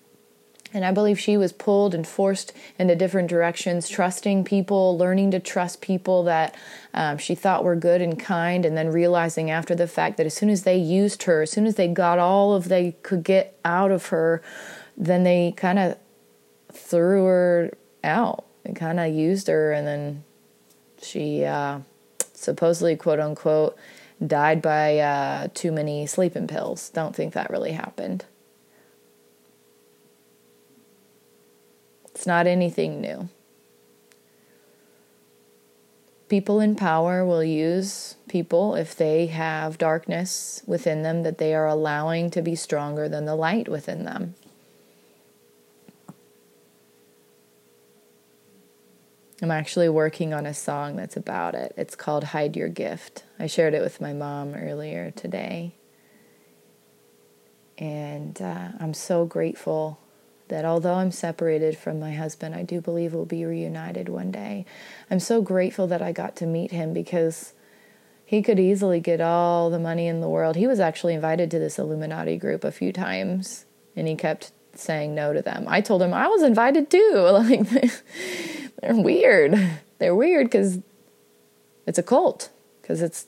[0.73, 5.39] and I believe she was pulled and forced into different directions, trusting people, learning to
[5.39, 6.55] trust people that
[6.93, 10.33] um, she thought were good and kind, and then realizing after the fact that as
[10.33, 13.57] soon as they used her, as soon as they got all of they could get
[13.63, 14.41] out of her,
[14.97, 15.97] then they kind of
[16.71, 17.71] threw her
[18.03, 20.23] out and kind of used her, and then
[21.01, 21.79] she uh,
[22.33, 23.77] supposedly, quote unquote,
[24.25, 26.89] died by uh, too many sleeping pills.
[26.89, 28.25] Don't think that really happened.
[32.17, 33.29] It's not anything new.
[36.29, 41.67] People in power will use people if they have darkness within them that they are
[41.67, 44.33] allowing to be stronger than the light within them.
[49.39, 51.71] I'm actually working on a song that's about it.
[51.77, 53.25] It's called Hide Your Gift.
[53.37, 55.75] I shared it with my mom earlier today.
[57.77, 59.99] And uh, I'm so grateful
[60.49, 64.65] that although I'm separated from my husband, I do believe we'll be reunited one day.
[65.09, 67.53] I'm so grateful that I got to meet him because
[68.25, 70.55] he could easily get all the money in the world.
[70.55, 75.15] He was actually invited to this Illuminati group a few times and he kept saying
[75.15, 75.65] no to them.
[75.67, 77.13] I told him I was invited too.
[78.77, 79.57] Like they're weird.
[79.97, 80.79] They're weird cuz
[81.87, 82.49] it's a cult,
[82.83, 83.25] cuz it's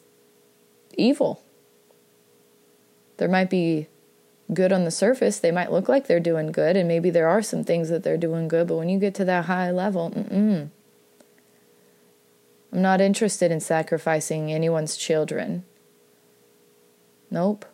[0.96, 1.42] evil.
[3.18, 3.88] There might be
[4.54, 5.40] good on the surface.
[5.40, 8.18] They might look like they're doing good, and maybe there are some things that they're
[8.18, 10.70] doing good, but when you get to that high level, mm-mm.
[12.72, 15.66] I'm not interested in sacrificing anyone's children.
[17.32, 17.66] Nope.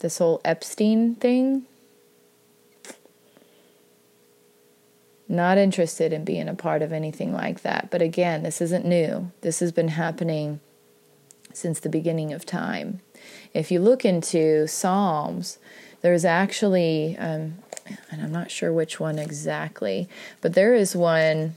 [0.00, 1.64] This whole Epstein thing,
[5.28, 7.88] not interested in being a part of anything like that.
[7.90, 9.30] But again, this isn't new.
[9.42, 10.60] This has been happening
[11.52, 13.00] since the beginning of time.
[13.54, 15.58] If you look into Psalms,
[16.00, 17.58] there's actually, um,
[18.10, 20.08] and I'm not sure which one exactly,
[20.40, 21.54] but there is one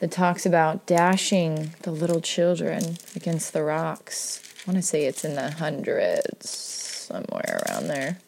[0.00, 4.42] that talks about dashing the little children against the rocks.
[4.66, 8.18] I want to say it's in the hundreds, somewhere around there.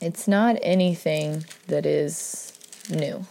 [0.00, 2.52] It's not anything that is
[2.88, 3.26] new.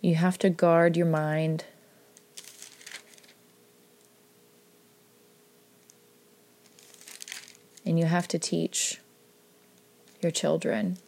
[0.00, 1.64] You have to guard your mind.
[7.84, 9.00] And you have to teach
[10.20, 10.98] your children.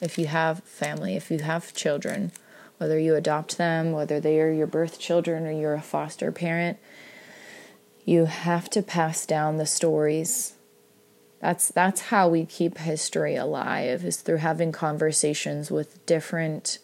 [0.00, 2.32] If you have family, if you have children,
[2.78, 6.78] whether you adopt them, whether they are your birth children or you're a foster parent,
[8.04, 10.54] you have to pass down the stories.
[11.40, 16.78] That's that's how we keep history alive is through having conversations with different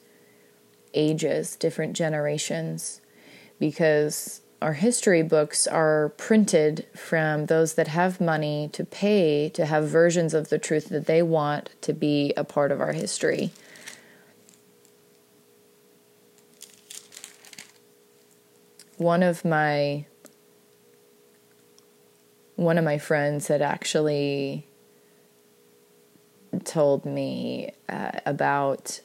[0.94, 3.00] ages, different generations,
[3.58, 9.88] because our history books are printed from those that have money to pay to have
[9.88, 13.50] versions of the truth that they want to be a part of our history.
[18.98, 20.04] One of my
[22.56, 24.66] one of my friends had actually
[26.64, 29.00] told me uh, about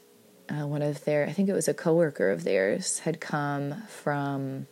[0.49, 4.67] uh, one of their, I think it was a coworker of theirs, had come from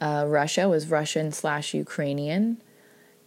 [0.00, 2.60] uh, Russia, was Russian slash Ukrainian,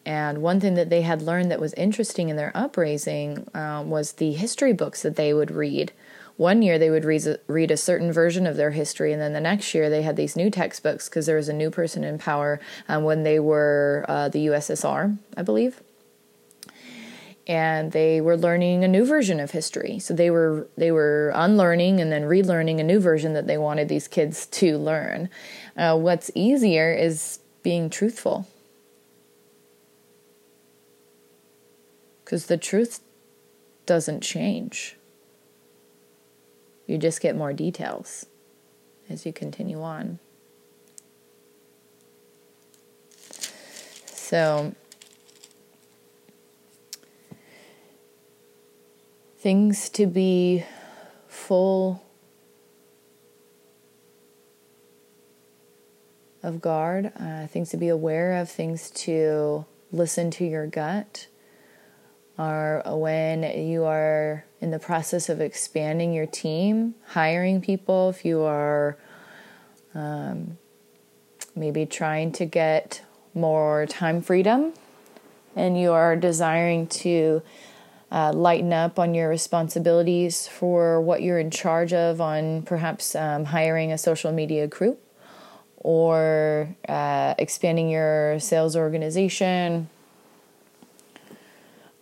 [0.06, 4.14] And one thing that they had learned that was interesting in their upraising um, was
[4.14, 5.94] the history books that they would read.
[6.36, 9.34] One year they would read a, read a certain version of their history, and then
[9.34, 12.18] the next year they had these new textbooks because there was a new person in
[12.18, 12.60] power
[12.90, 15.82] um, when they were uh, the USSR, I believe.
[17.46, 22.00] And they were learning a new version of history, so they were they were unlearning
[22.00, 25.30] and then relearning a new version that they wanted these kids to learn.
[25.76, 28.48] Uh, what's easier is being truthful
[32.24, 33.02] because the truth
[33.86, 34.98] doesn't change.
[36.88, 38.26] You just get more details
[39.10, 40.20] as you continue on.
[44.06, 44.74] So,
[49.44, 50.64] things to be
[51.28, 52.02] full
[56.42, 61.28] of guard, uh, things to be aware of, things to listen to your gut
[62.38, 68.40] are when you are in the process of expanding your team, hiring people, if you
[68.44, 68.98] are
[69.94, 70.58] um,
[71.54, 73.02] maybe trying to get
[73.34, 74.72] more time freedom
[75.54, 77.42] and you are desiring to
[78.14, 83.46] uh, lighten up on your responsibilities for what you're in charge of on perhaps um,
[83.46, 84.96] hiring a social media crew
[85.78, 89.90] or uh, expanding your sales organization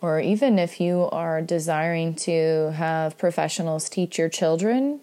[0.02, 5.00] or even if you are desiring to have professionals teach your children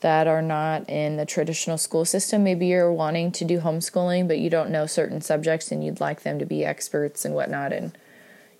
[0.00, 2.44] that are not in the traditional school system.
[2.44, 6.22] Maybe you're wanting to do homeschooling, but you don't know certain subjects and you'd like
[6.22, 7.96] them to be experts and whatnot, and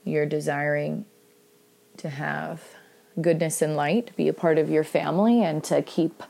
[0.05, 1.05] you're desiring
[1.97, 2.63] to have
[3.21, 6.23] goodness and light be a part of your family and to keep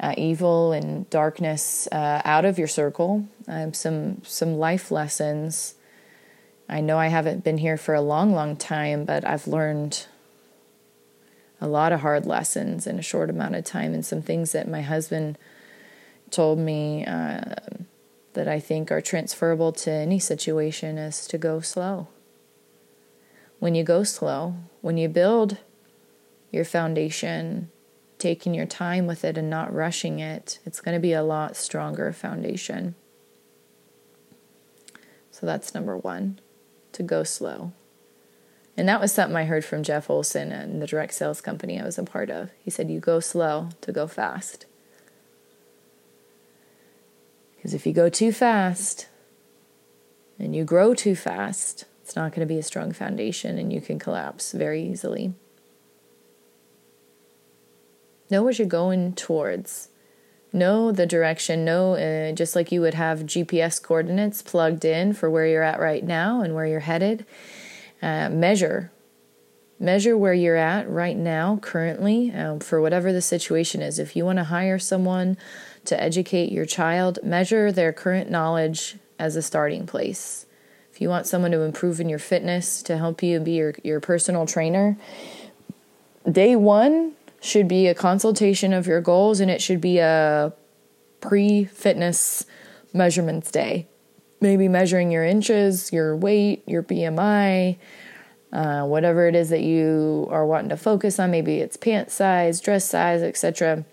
[0.00, 3.26] uh, evil and darkness uh, out of your circle.
[3.46, 5.74] Um, some some life lessons
[6.68, 10.06] I know I haven't been here for a long, long time, but I've learned
[11.60, 14.68] a lot of hard lessons in a short amount of time, and some things that
[14.68, 15.38] my husband
[16.30, 17.54] told me uh,
[18.34, 22.08] that I think are transferable to any situation is to go slow.
[23.58, 25.58] When you go slow, when you build
[26.50, 27.70] your foundation,
[28.18, 31.56] taking your time with it and not rushing it, it's going to be a lot
[31.56, 32.94] stronger foundation.
[35.30, 36.40] So that's number one
[36.92, 37.72] to go slow.
[38.76, 41.84] And that was something I heard from Jeff Olson and the direct sales company I
[41.84, 42.50] was a part of.
[42.64, 44.66] He said, You go slow to go fast.
[47.56, 49.08] Because if you go too fast
[50.38, 53.82] and you grow too fast, it's not going to be a strong foundation and you
[53.82, 55.34] can collapse very easily.
[58.30, 59.90] Know what you're going towards
[60.50, 65.28] know the direction, know uh, just like you would have GPS coordinates plugged in for
[65.28, 67.26] where you're at right now and where you're headed.
[68.00, 68.90] Uh, measure.
[69.78, 73.98] Measure where you're at right now, currently, um, for whatever the situation is.
[73.98, 75.36] If you want to hire someone
[75.84, 80.46] to educate your child, measure their current knowledge as a starting place.
[80.98, 84.00] If you want someone to improve in your fitness, to help you be your, your
[84.00, 84.96] personal trainer,
[86.28, 90.52] day one, should be a consultation of your goals and it should be a
[91.20, 92.46] pre fitness
[92.92, 93.86] measurements day.
[94.40, 97.76] Maybe measuring your inches, your weight, your BMI,
[98.52, 101.30] uh, whatever it is that you are wanting to focus on.
[101.30, 103.84] Maybe it's pant size, dress size, etc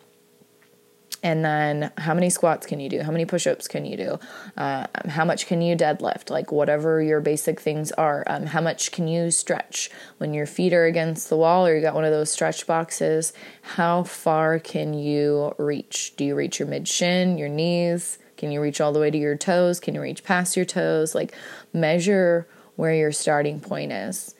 [1.26, 3.02] and then how many squats can you do?
[3.02, 4.19] How many push-ups can you do?
[4.56, 6.30] Uh, how much can you deadlift?
[6.30, 9.89] Like whatever your basic things are um, how much can you stretch?
[10.19, 13.34] When your feet are against the wall or you got one of those stretch boxes
[13.64, 16.14] how far can you reach?
[16.15, 18.19] Do you reach your mid shin your knees?
[18.38, 19.80] Can you reach all the way to your toes?
[19.80, 21.15] Can you reach past your toes?
[21.15, 21.34] Like
[21.73, 24.35] measure where your starting point is.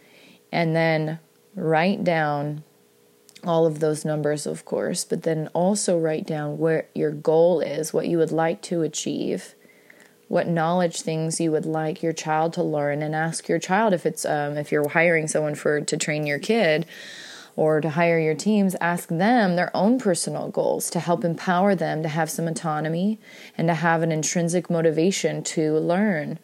[0.52, 1.18] And then
[1.56, 2.64] write down
[3.48, 7.94] all of those numbers, of course, but then also write down where your goal is,
[7.94, 9.56] what you would like to achieve,
[10.28, 14.06] what knowledge things you would like your child to learn, and ask your child if
[14.06, 16.86] it's um, if you're hiring someone for to train your kid
[17.56, 22.04] or to hire your teams, ask them their own personal goals to help empower them
[22.04, 23.20] to have some autonomy
[23.58, 26.38] and to have an intrinsic motivation to learn.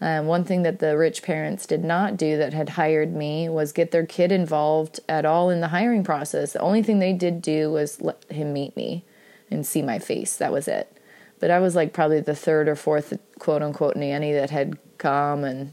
[0.00, 3.72] Um, one thing that the rich parents did not do that had hired me was
[3.72, 6.52] get their kid involved at all in the hiring process.
[6.52, 9.04] The only thing they did do was let him meet me
[9.50, 10.36] and see my face.
[10.36, 10.96] That was it.
[11.40, 15.42] But I was like probably the third or fourth quote unquote nanny that had come
[15.44, 15.72] and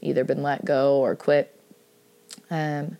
[0.00, 1.58] either been let go or quit.
[2.50, 2.98] Um,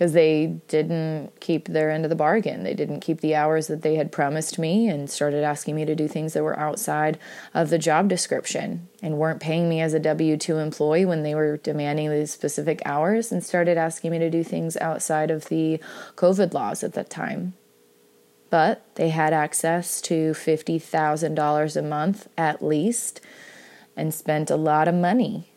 [0.00, 2.62] because they didn't keep their end of the bargain.
[2.62, 5.94] They didn't keep the hours that they had promised me and started asking me to
[5.94, 7.18] do things that were outside
[7.52, 11.34] of the job description and weren't paying me as a W 2 employee when they
[11.34, 15.78] were demanding these specific hours and started asking me to do things outside of the
[16.16, 17.52] COVID laws at that time.
[18.48, 23.20] But they had access to $50,000 a month at least
[23.94, 25.49] and spent a lot of money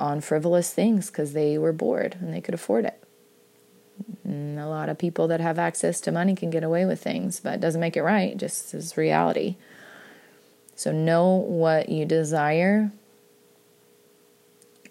[0.00, 3.02] on frivolous things because they were bored and they could afford it.
[4.24, 7.40] And a lot of people that have access to money can get away with things,
[7.40, 9.56] but it doesn't make it right, it just is reality.
[10.76, 12.92] So know what you desire.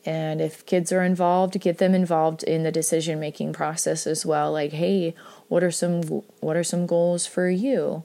[0.05, 4.51] And if kids are involved, get them involved in the decision making process as well.
[4.51, 5.13] Like, hey,
[5.47, 6.01] what are some
[6.39, 8.03] what are some goals for you?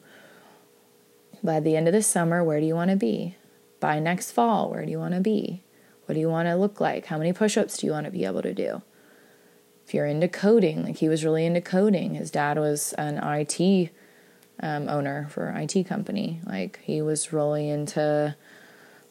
[1.43, 3.37] By the end of the summer, where do you want to be?
[3.81, 5.62] By next fall, where do you want to be?
[6.13, 7.07] What do you want to look like?
[7.07, 8.83] How many push ups do you want to be able to do?
[9.87, 13.89] If you're into coding, like he was really into coding, his dad was an IT
[14.61, 16.43] um, owner for an IT company.
[16.45, 18.37] Like he was really into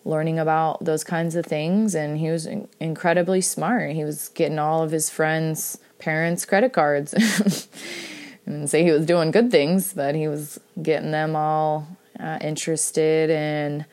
[0.06, 3.94] learning about those kinds of things, and he was in- incredibly smart.
[3.94, 7.15] He was getting all of his friends' parents' credit cards.
[8.45, 11.88] and say he was doing good things, but he was getting them all
[12.19, 13.86] uh, interested in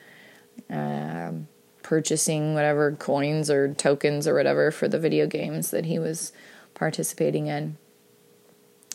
[0.69, 1.49] um,
[1.89, 6.35] purchasing whatever coins or tokens or whatever for the video games that he was
[6.75, 7.79] participating in.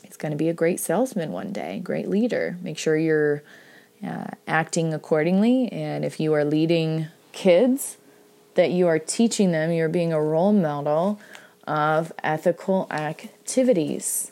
[0.03, 2.55] He's going to be a great salesman one day, great leader.
[2.61, 3.41] Make sure you're
[4.05, 5.69] uh, acting accordingly.
[5.71, 7.97] And if you are leading kids,
[8.53, 11.19] that you are teaching them, you're being a role model
[11.65, 14.31] of ethical activities.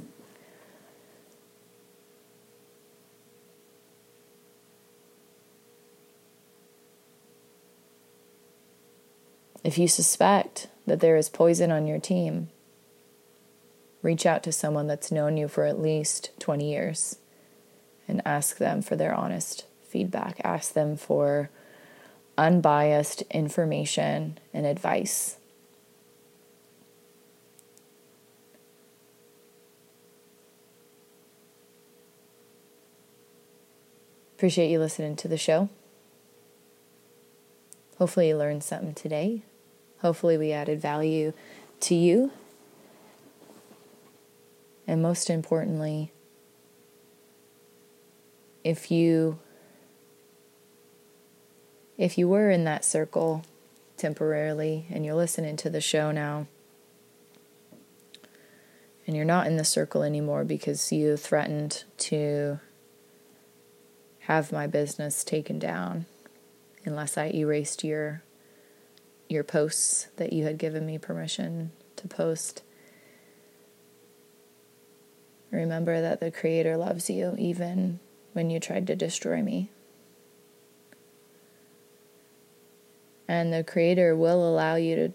[9.64, 12.50] If you suspect that there is poison on your team,
[14.02, 17.18] reach out to someone that's known you for at least 20 years
[18.08, 20.42] and ask them for their honest feedback.
[20.44, 21.50] Ask them for
[22.38, 25.38] unbiased information and advice.
[34.36, 35.70] Appreciate you listening to the show.
[38.00, 39.44] Hopefully, you learned something today.
[40.02, 41.34] Hopefully, we added value
[41.82, 42.32] to you.
[44.88, 46.12] And most importantly,
[48.64, 49.40] if you
[51.98, 53.44] if you were in that circle
[53.96, 56.48] temporarily and you're listening to the show now
[59.06, 62.60] and you're not in the circle anymore because you threatened to
[64.22, 66.06] have my business taken down
[66.86, 68.24] unless I erased your
[69.32, 72.64] your posts that you had given me permission to post.
[75.52, 78.00] Remember that the Creator loves you even
[78.34, 79.70] when you tried to destroy me.
[83.28, 85.14] And the Creator will allow you to,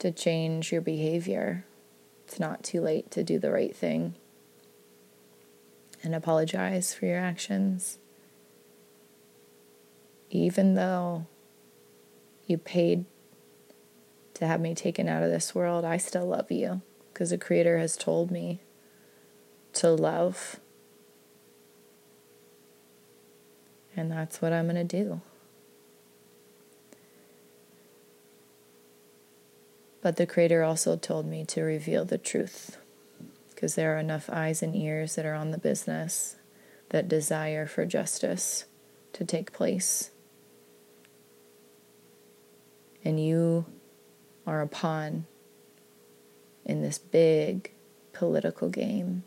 [0.00, 1.64] to change your behavior.
[2.26, 4.16] It's not too late to do the right thing
[6.02, 7.98] and apologize for your actions.
[10.30, 11.26] Even though
[12.46, 13.04] you paid
[14.38, 16.80] to have me taken out of this world, I still love you
[17.12, 18.60] because the Creator has told me
[19.74, 20.60] to love.
[23.96, 25.20] And that's what I'm going to do.
[30.00, 32.78] But the Creator also told me to reveal the truth
[33.50, 36.36] because there are enough eyes and ears that are on the business
[36.90, 38.66] that desire for justice
[39.14, 40.12] to take place.
[43.04, 43.66] And you
[44.48, 45.26] are a pawn
[46.64, 47.70] in this big
[48.14, 49.22] political game.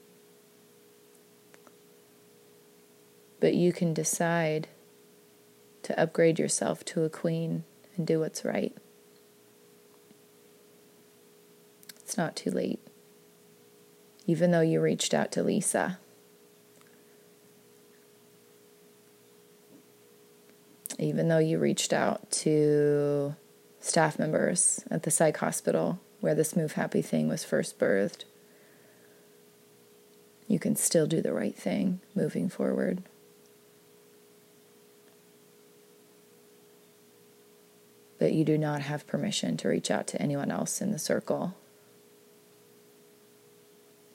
[3.40, 4.68] But you can decide
[5.84, 7.66] to upgrade yourself to a queen
[7.96, 8.76] and do what's right.
[12.00, 12.80] It's not too late.
[14.26, 16.00] Even though you reached out to Lisa.
[20.98, 23.36] Even though you reached out to
[23.82, 28.24] staff members at the psych hospital where this Move Happy thing was first birthed.
[30.48, 33.02] You can still do the right thing moving forward.
[38.20, 41.56] But you do not have permission to reach out to anyone else in the circle.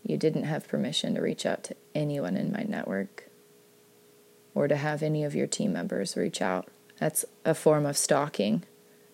[0.05, 3.28] You didn't have permission to reach out to anyone in my network
[4.55, 6.68] or to have any of your team members reach out.
[7.01, 8.62] That's a form of stalking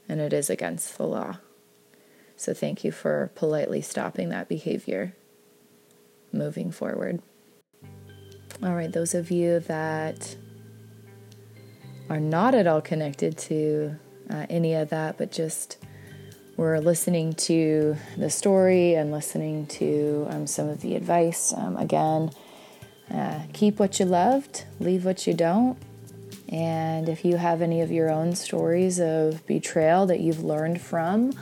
[0.09, 1.39] and it is against the law.
[2.37, 5.15] So thank you for politely stopping that behavior
[6.33, 7.23] moving forward.
[8.63, 10.37] All right, those of you that
[12.09, 13.97] are not at all connected to
[14.31, 15.79] uh, any of that, but just
[16.57, 21.53] were listening to the story and listening to um, some of the advice.
[21.57, 22.31] Um, again,
[23.13, 25.79] uh, keep what you loved, leave what you don't.
[26.53, 31.33] And if you have any of your own stories of betrayal that you've learned from,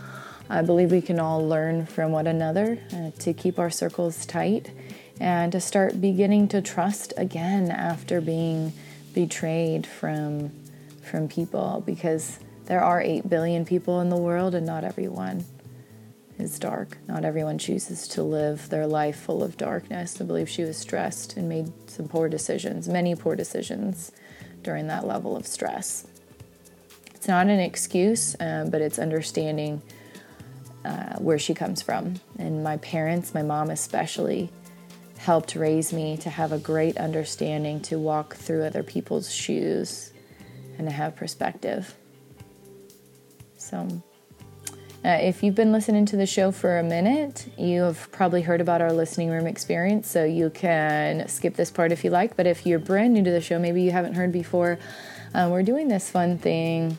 [0.48, 4.70] I believe we can all learn from one another uh, to keep our circles tight
[5.18, 8.72] and to start beginning to trust again after being
[9.12, 10.52] betrayed from
[11.02, 15.44] from people because there are 8 billion people in the world and not everyone
[16.38, 16.98] is dark.
[17.08, 20.20] Not everyone chooses to live their life full of darkness.
[20.20, 24.12] I believe she was stressed and made some poor decisions, many poor decisions
[24.62, 26.06] during that level of stress.
[27.14, 29.82] It's not an excuse, um, but it's understanding
[30.84, 32.14] uh, where she comes from.
[32.38, 34.50] And my parents, my mom especially,
[35.18, 40.12] helped raise me to have a great understanding to walk through other people's shoes
[40.78, 41.94] and to have perspective.
[43.58, 44.02] So,
[45.02, 48.60] uh, if you've been listening to the show for a minute, you have probably heard
[48.60, 52.36] about our listening room experience, so you can skip this part if you like.
[52.36, 54.78] But if you're brand new to the show, maybe you haven't heard before,
[55.35, 56.98] uh, we're doing this fun thing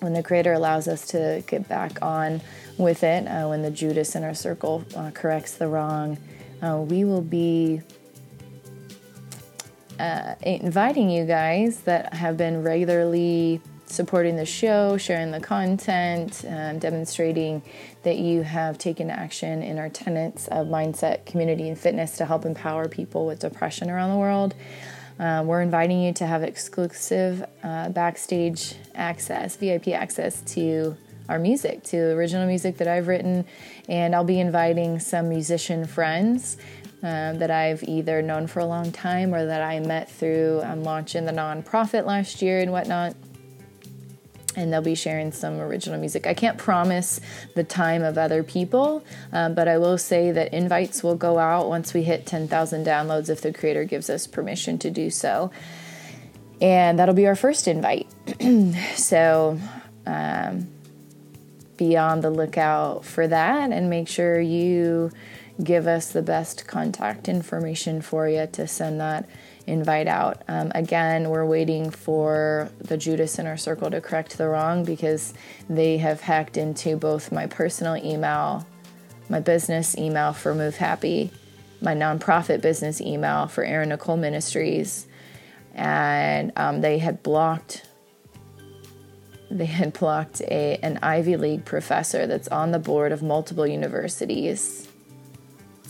[0.00, 2.40] when the creator allows us to get back on
[2.76, 6.18] with it, uh, when the Judas in our circle uh, corrects the wrong,
[6.62, 7.80] uh, we will be
[9.98, 13.60] uh, inviting you guys that have been regularly
[13.90, 17.62] supporting the show, sharing the content, um, demonstrating
[18.02, 22.44] that you have taken action in our tenets of mindset, community, and fitness to help
[22.44, 24.54] empower people with depression around the world.
[25.18, 30.96] Um, we're inviting you to have exclusive uh, backstage access, VIP access to
[31.28, 33.44] our music, to original music that I've written,
[33.88, 36.56] and I'll be inviting some musician friends.
[37.02, 40.84] Um, that I've either known for a long time or that I met through um,
[40.84, 43.16] launching the nonprofit last year and whatnot
[44.56, 46.26] and they'll be sharing some original music.
[46.26, 47.20] I can't promise
[47.54, 51.68] the time of other people, um, but I will say that invites will go out
[51.68, 55.50] once we hit 10,000 downloads if the creator gives us permission to do so.
[56.60, 58.08] And that'll be our first invite.
[58.94, 59.58] so
[60.06, 60.68] um,
[61.76, 65.10] be on the lookout for that and make sure you
[65.62, 69.28] give us the best contact information for you to send that
[69.70, 70.42] invite out.
[70.48, 75.32] Um, again, we're waiting for the Judas in our Circle to correct the wrong because
[75.68, 78.66] they have hacked into both my personal email,
[79.28, 81.30] my business email for Move Happy,
[81.80, 85.06] my nonprofit business email for Erin Nicole Ministries,
[85.74, 87.86] and um, they had blocked.
[89.52, 94.89] They had blocked a, an Ivy League professor that's on the board of multiple universities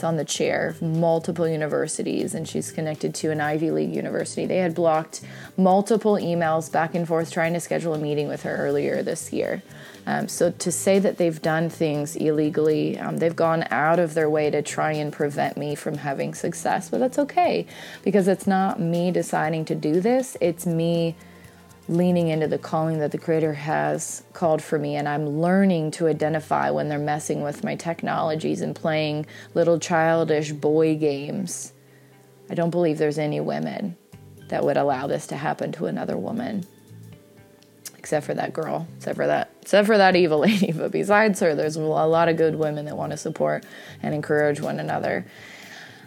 [0.05, 4.47] on the chair of multiple universities, and she's connected to an Ivy League university.
[4.47, 5.20] They had blocked
[5.56, 9.62] multiple emails back and forth trying to schedule a meeting with her earlier this year.
[10.06, 14.31] Um, so to say that they've done things illegally, um, they've gone out of their
[14.31, 17.66] way to try and prevent me from having success, but that's okay
[18.02, 21.16] because it's not me deciding to do this, it's me
[21.91, 26.07] leaning into the calling that the Creator has called for me, and I'm learning to
[26.07, 31.73] identify when they're messing with my technologies and playing little childish boy games.
[32.49, 33.97] I don't believe there's any women
[34.49, 36.65] that would allow this to happen to another woman.
[37.99, 40.71] Except for that girl, except for that, except for that evil lady.
[40.71, 43.67] But besides her, there's a lot of good women that want to support
[44.01, 45.27] and encourage one another.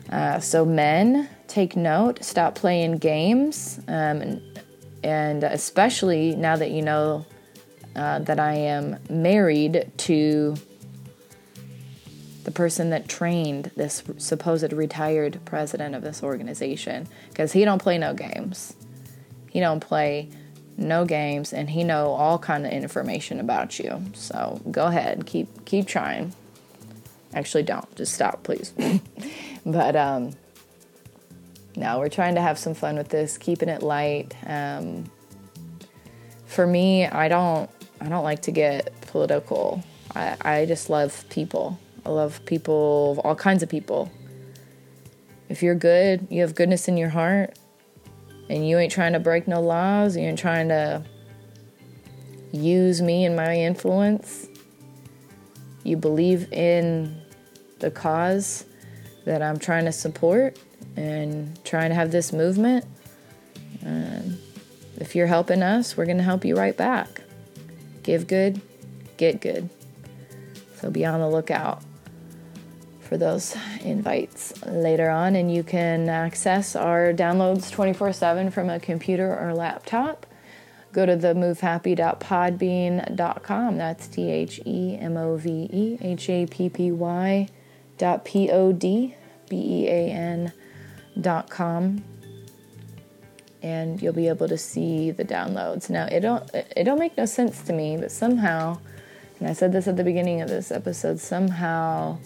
[0.10, 2.24] Uh, so, men, take note.
[2.24, 3.80] Stop playing games.
[3.88, 4.62] Um, and
[5.04, 7.26] and especially now that you know
[7.96, 10.56] uh, that I am married to
[12.44, 17.08] the person that trained this supposed retired president of this organization.
[17.30, 18.76] Because he don't play no games.
[19.50, 20.30] He don't play
[20.76, 24.02] no games and he know all kind of information about you.
[24.14, 25.26] So go ahead.
[25.26, 26.34] Keep keep trying.
[27.34, 27.96] Actually don't.
[27.96, 28.74] Just stop please.
[29.66, 30.34] But um
[31.76, 34.36] no, we're trying to have some fun with this, keeping it light.
[34.45, 35.12] Um,
[36.45, 37.70] for me, I don't
[38.00, 39.84] I don't like to get political.
[40.16, 41.80] I, I just love people.
[42.06, 44.12] I love people, all kinds of people.
[45.50, 47.58] If you're good, you have goodness in your heart,
[48.50, 51.04] and you ain't trying to break no laws, you ain't trying to
[52.52, 54.48] use me and my influence.
[55.84, 57.22] You believe in
[57.80, 58.66] the cause
[59.26, 60.58] that I'm trying to support
[60.95, 62.86] and trying to have this movement.
[63.86, 64.38] Um,
[64.98, 67.22] if you're helping us, we're going to help you right back.
[68.03, 68.61] Give good,
[69.18, 69.70] get good.
[70.80, 71.84] So be on the lookout
[73.02, 75.36] for those invites later on.
[75.36, 80.26] And you can access our downloads 24 7 from a computer or laptop.
[80.91, 83.78] Go to the movehappy.podbean.com.
[83.78, 87.48] That's T H E M O V E H A P P Y
[87.98, 89.15] dot P O D
[89.49, 90.53] B E A N
[91.49, 92.03] com
[93.64, 95.90] and you'll be able to see the downloads.
[95.90, 98.77] Now it don't it don't make no sense to me, but somehow,
[99.40, 102.18] and I said this at the beginning of this episode, somehow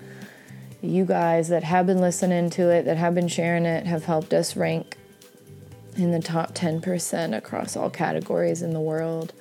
[0.81, 4.33] you guys that have been listening to it, that have been sharing it, have helped
[4.33, 4.97] us rank
[5.95, 9.33] in the top 10% across all categories in the world.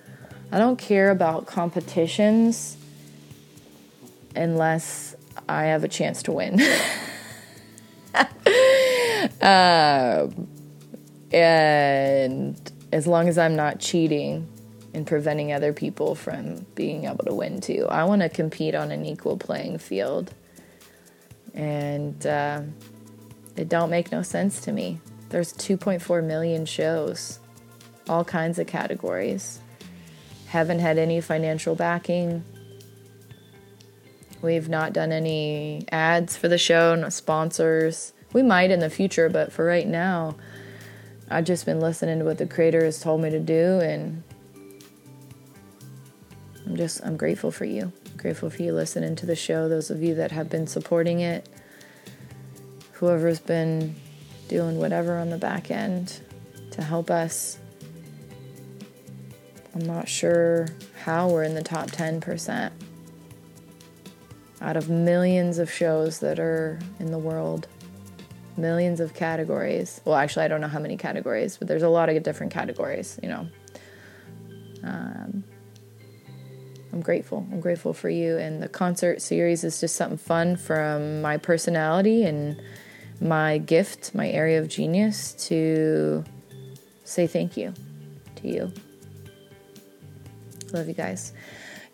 [0.50, 2.76] I don't care about competitions
[4.34, 5.14] unless
[5.48, 6.60] I have a chance to win.
[9.40, 10.28] uh,
[11.32, 14.48] and as long as I'm not cheating
[14.94, 18.90] and preventing other people from being able to win too, I want to compete on
[18.90, 20.32] an equal playing field.
[21.54, 22.62] And uh,
[23.56, 25.00] it don't make no sense to me.
[25.30, 27.40] There's 2.4 million shows,
[28.08, 29.60] all kinds of categories.
[30.48, 32.44] Haven't had any financial backing.
[34.42, 38.12] We've not done any ads for the show, no sponsors.
[38.36, 40.36] We might in the future, but for right now,
[41.30, 44.22] I've just been listening to what the creator has told me to do and
[46.66, 47.90] I'm just I'm grateful for you.
[48.10, 51.20] I'm grateful for you listening to the show, those of you that have been supporting
[51.20, 51.48] it.
[52.92, 53.94] Whoever's been
[54.48, 56.20] doing whatever on the back end
[56.72, 57.56] to help us.
[59.74, 60.68] I'm not sure
[61.04, 62.70] how we're in the top 10%
[64.60, 67.66] out of millions of shows that are in the world
[68.56, 70.00] millions of categories.
[70.04, 73.18] Well, actually, I don't know how many categories, but there's a lot of different categories,
[73.22, 73.48] you know.
[74.82, 75.44] Um,
[76.92, 77.46] I'm grateful.
[77.52, 78.38] I'm grateful for you.
[78.38, 82.60] And the concert series is just something fun from my personality and
[83.20, 86.24] my gift, my area of genius to
[87.04, 87.74] say thank you
[88.36, 88.72] to you.
[90.72, 91.32] Love you guys.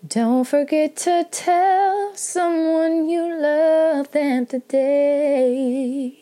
[0.06, 6.21] Don't forget to tell someone you love them today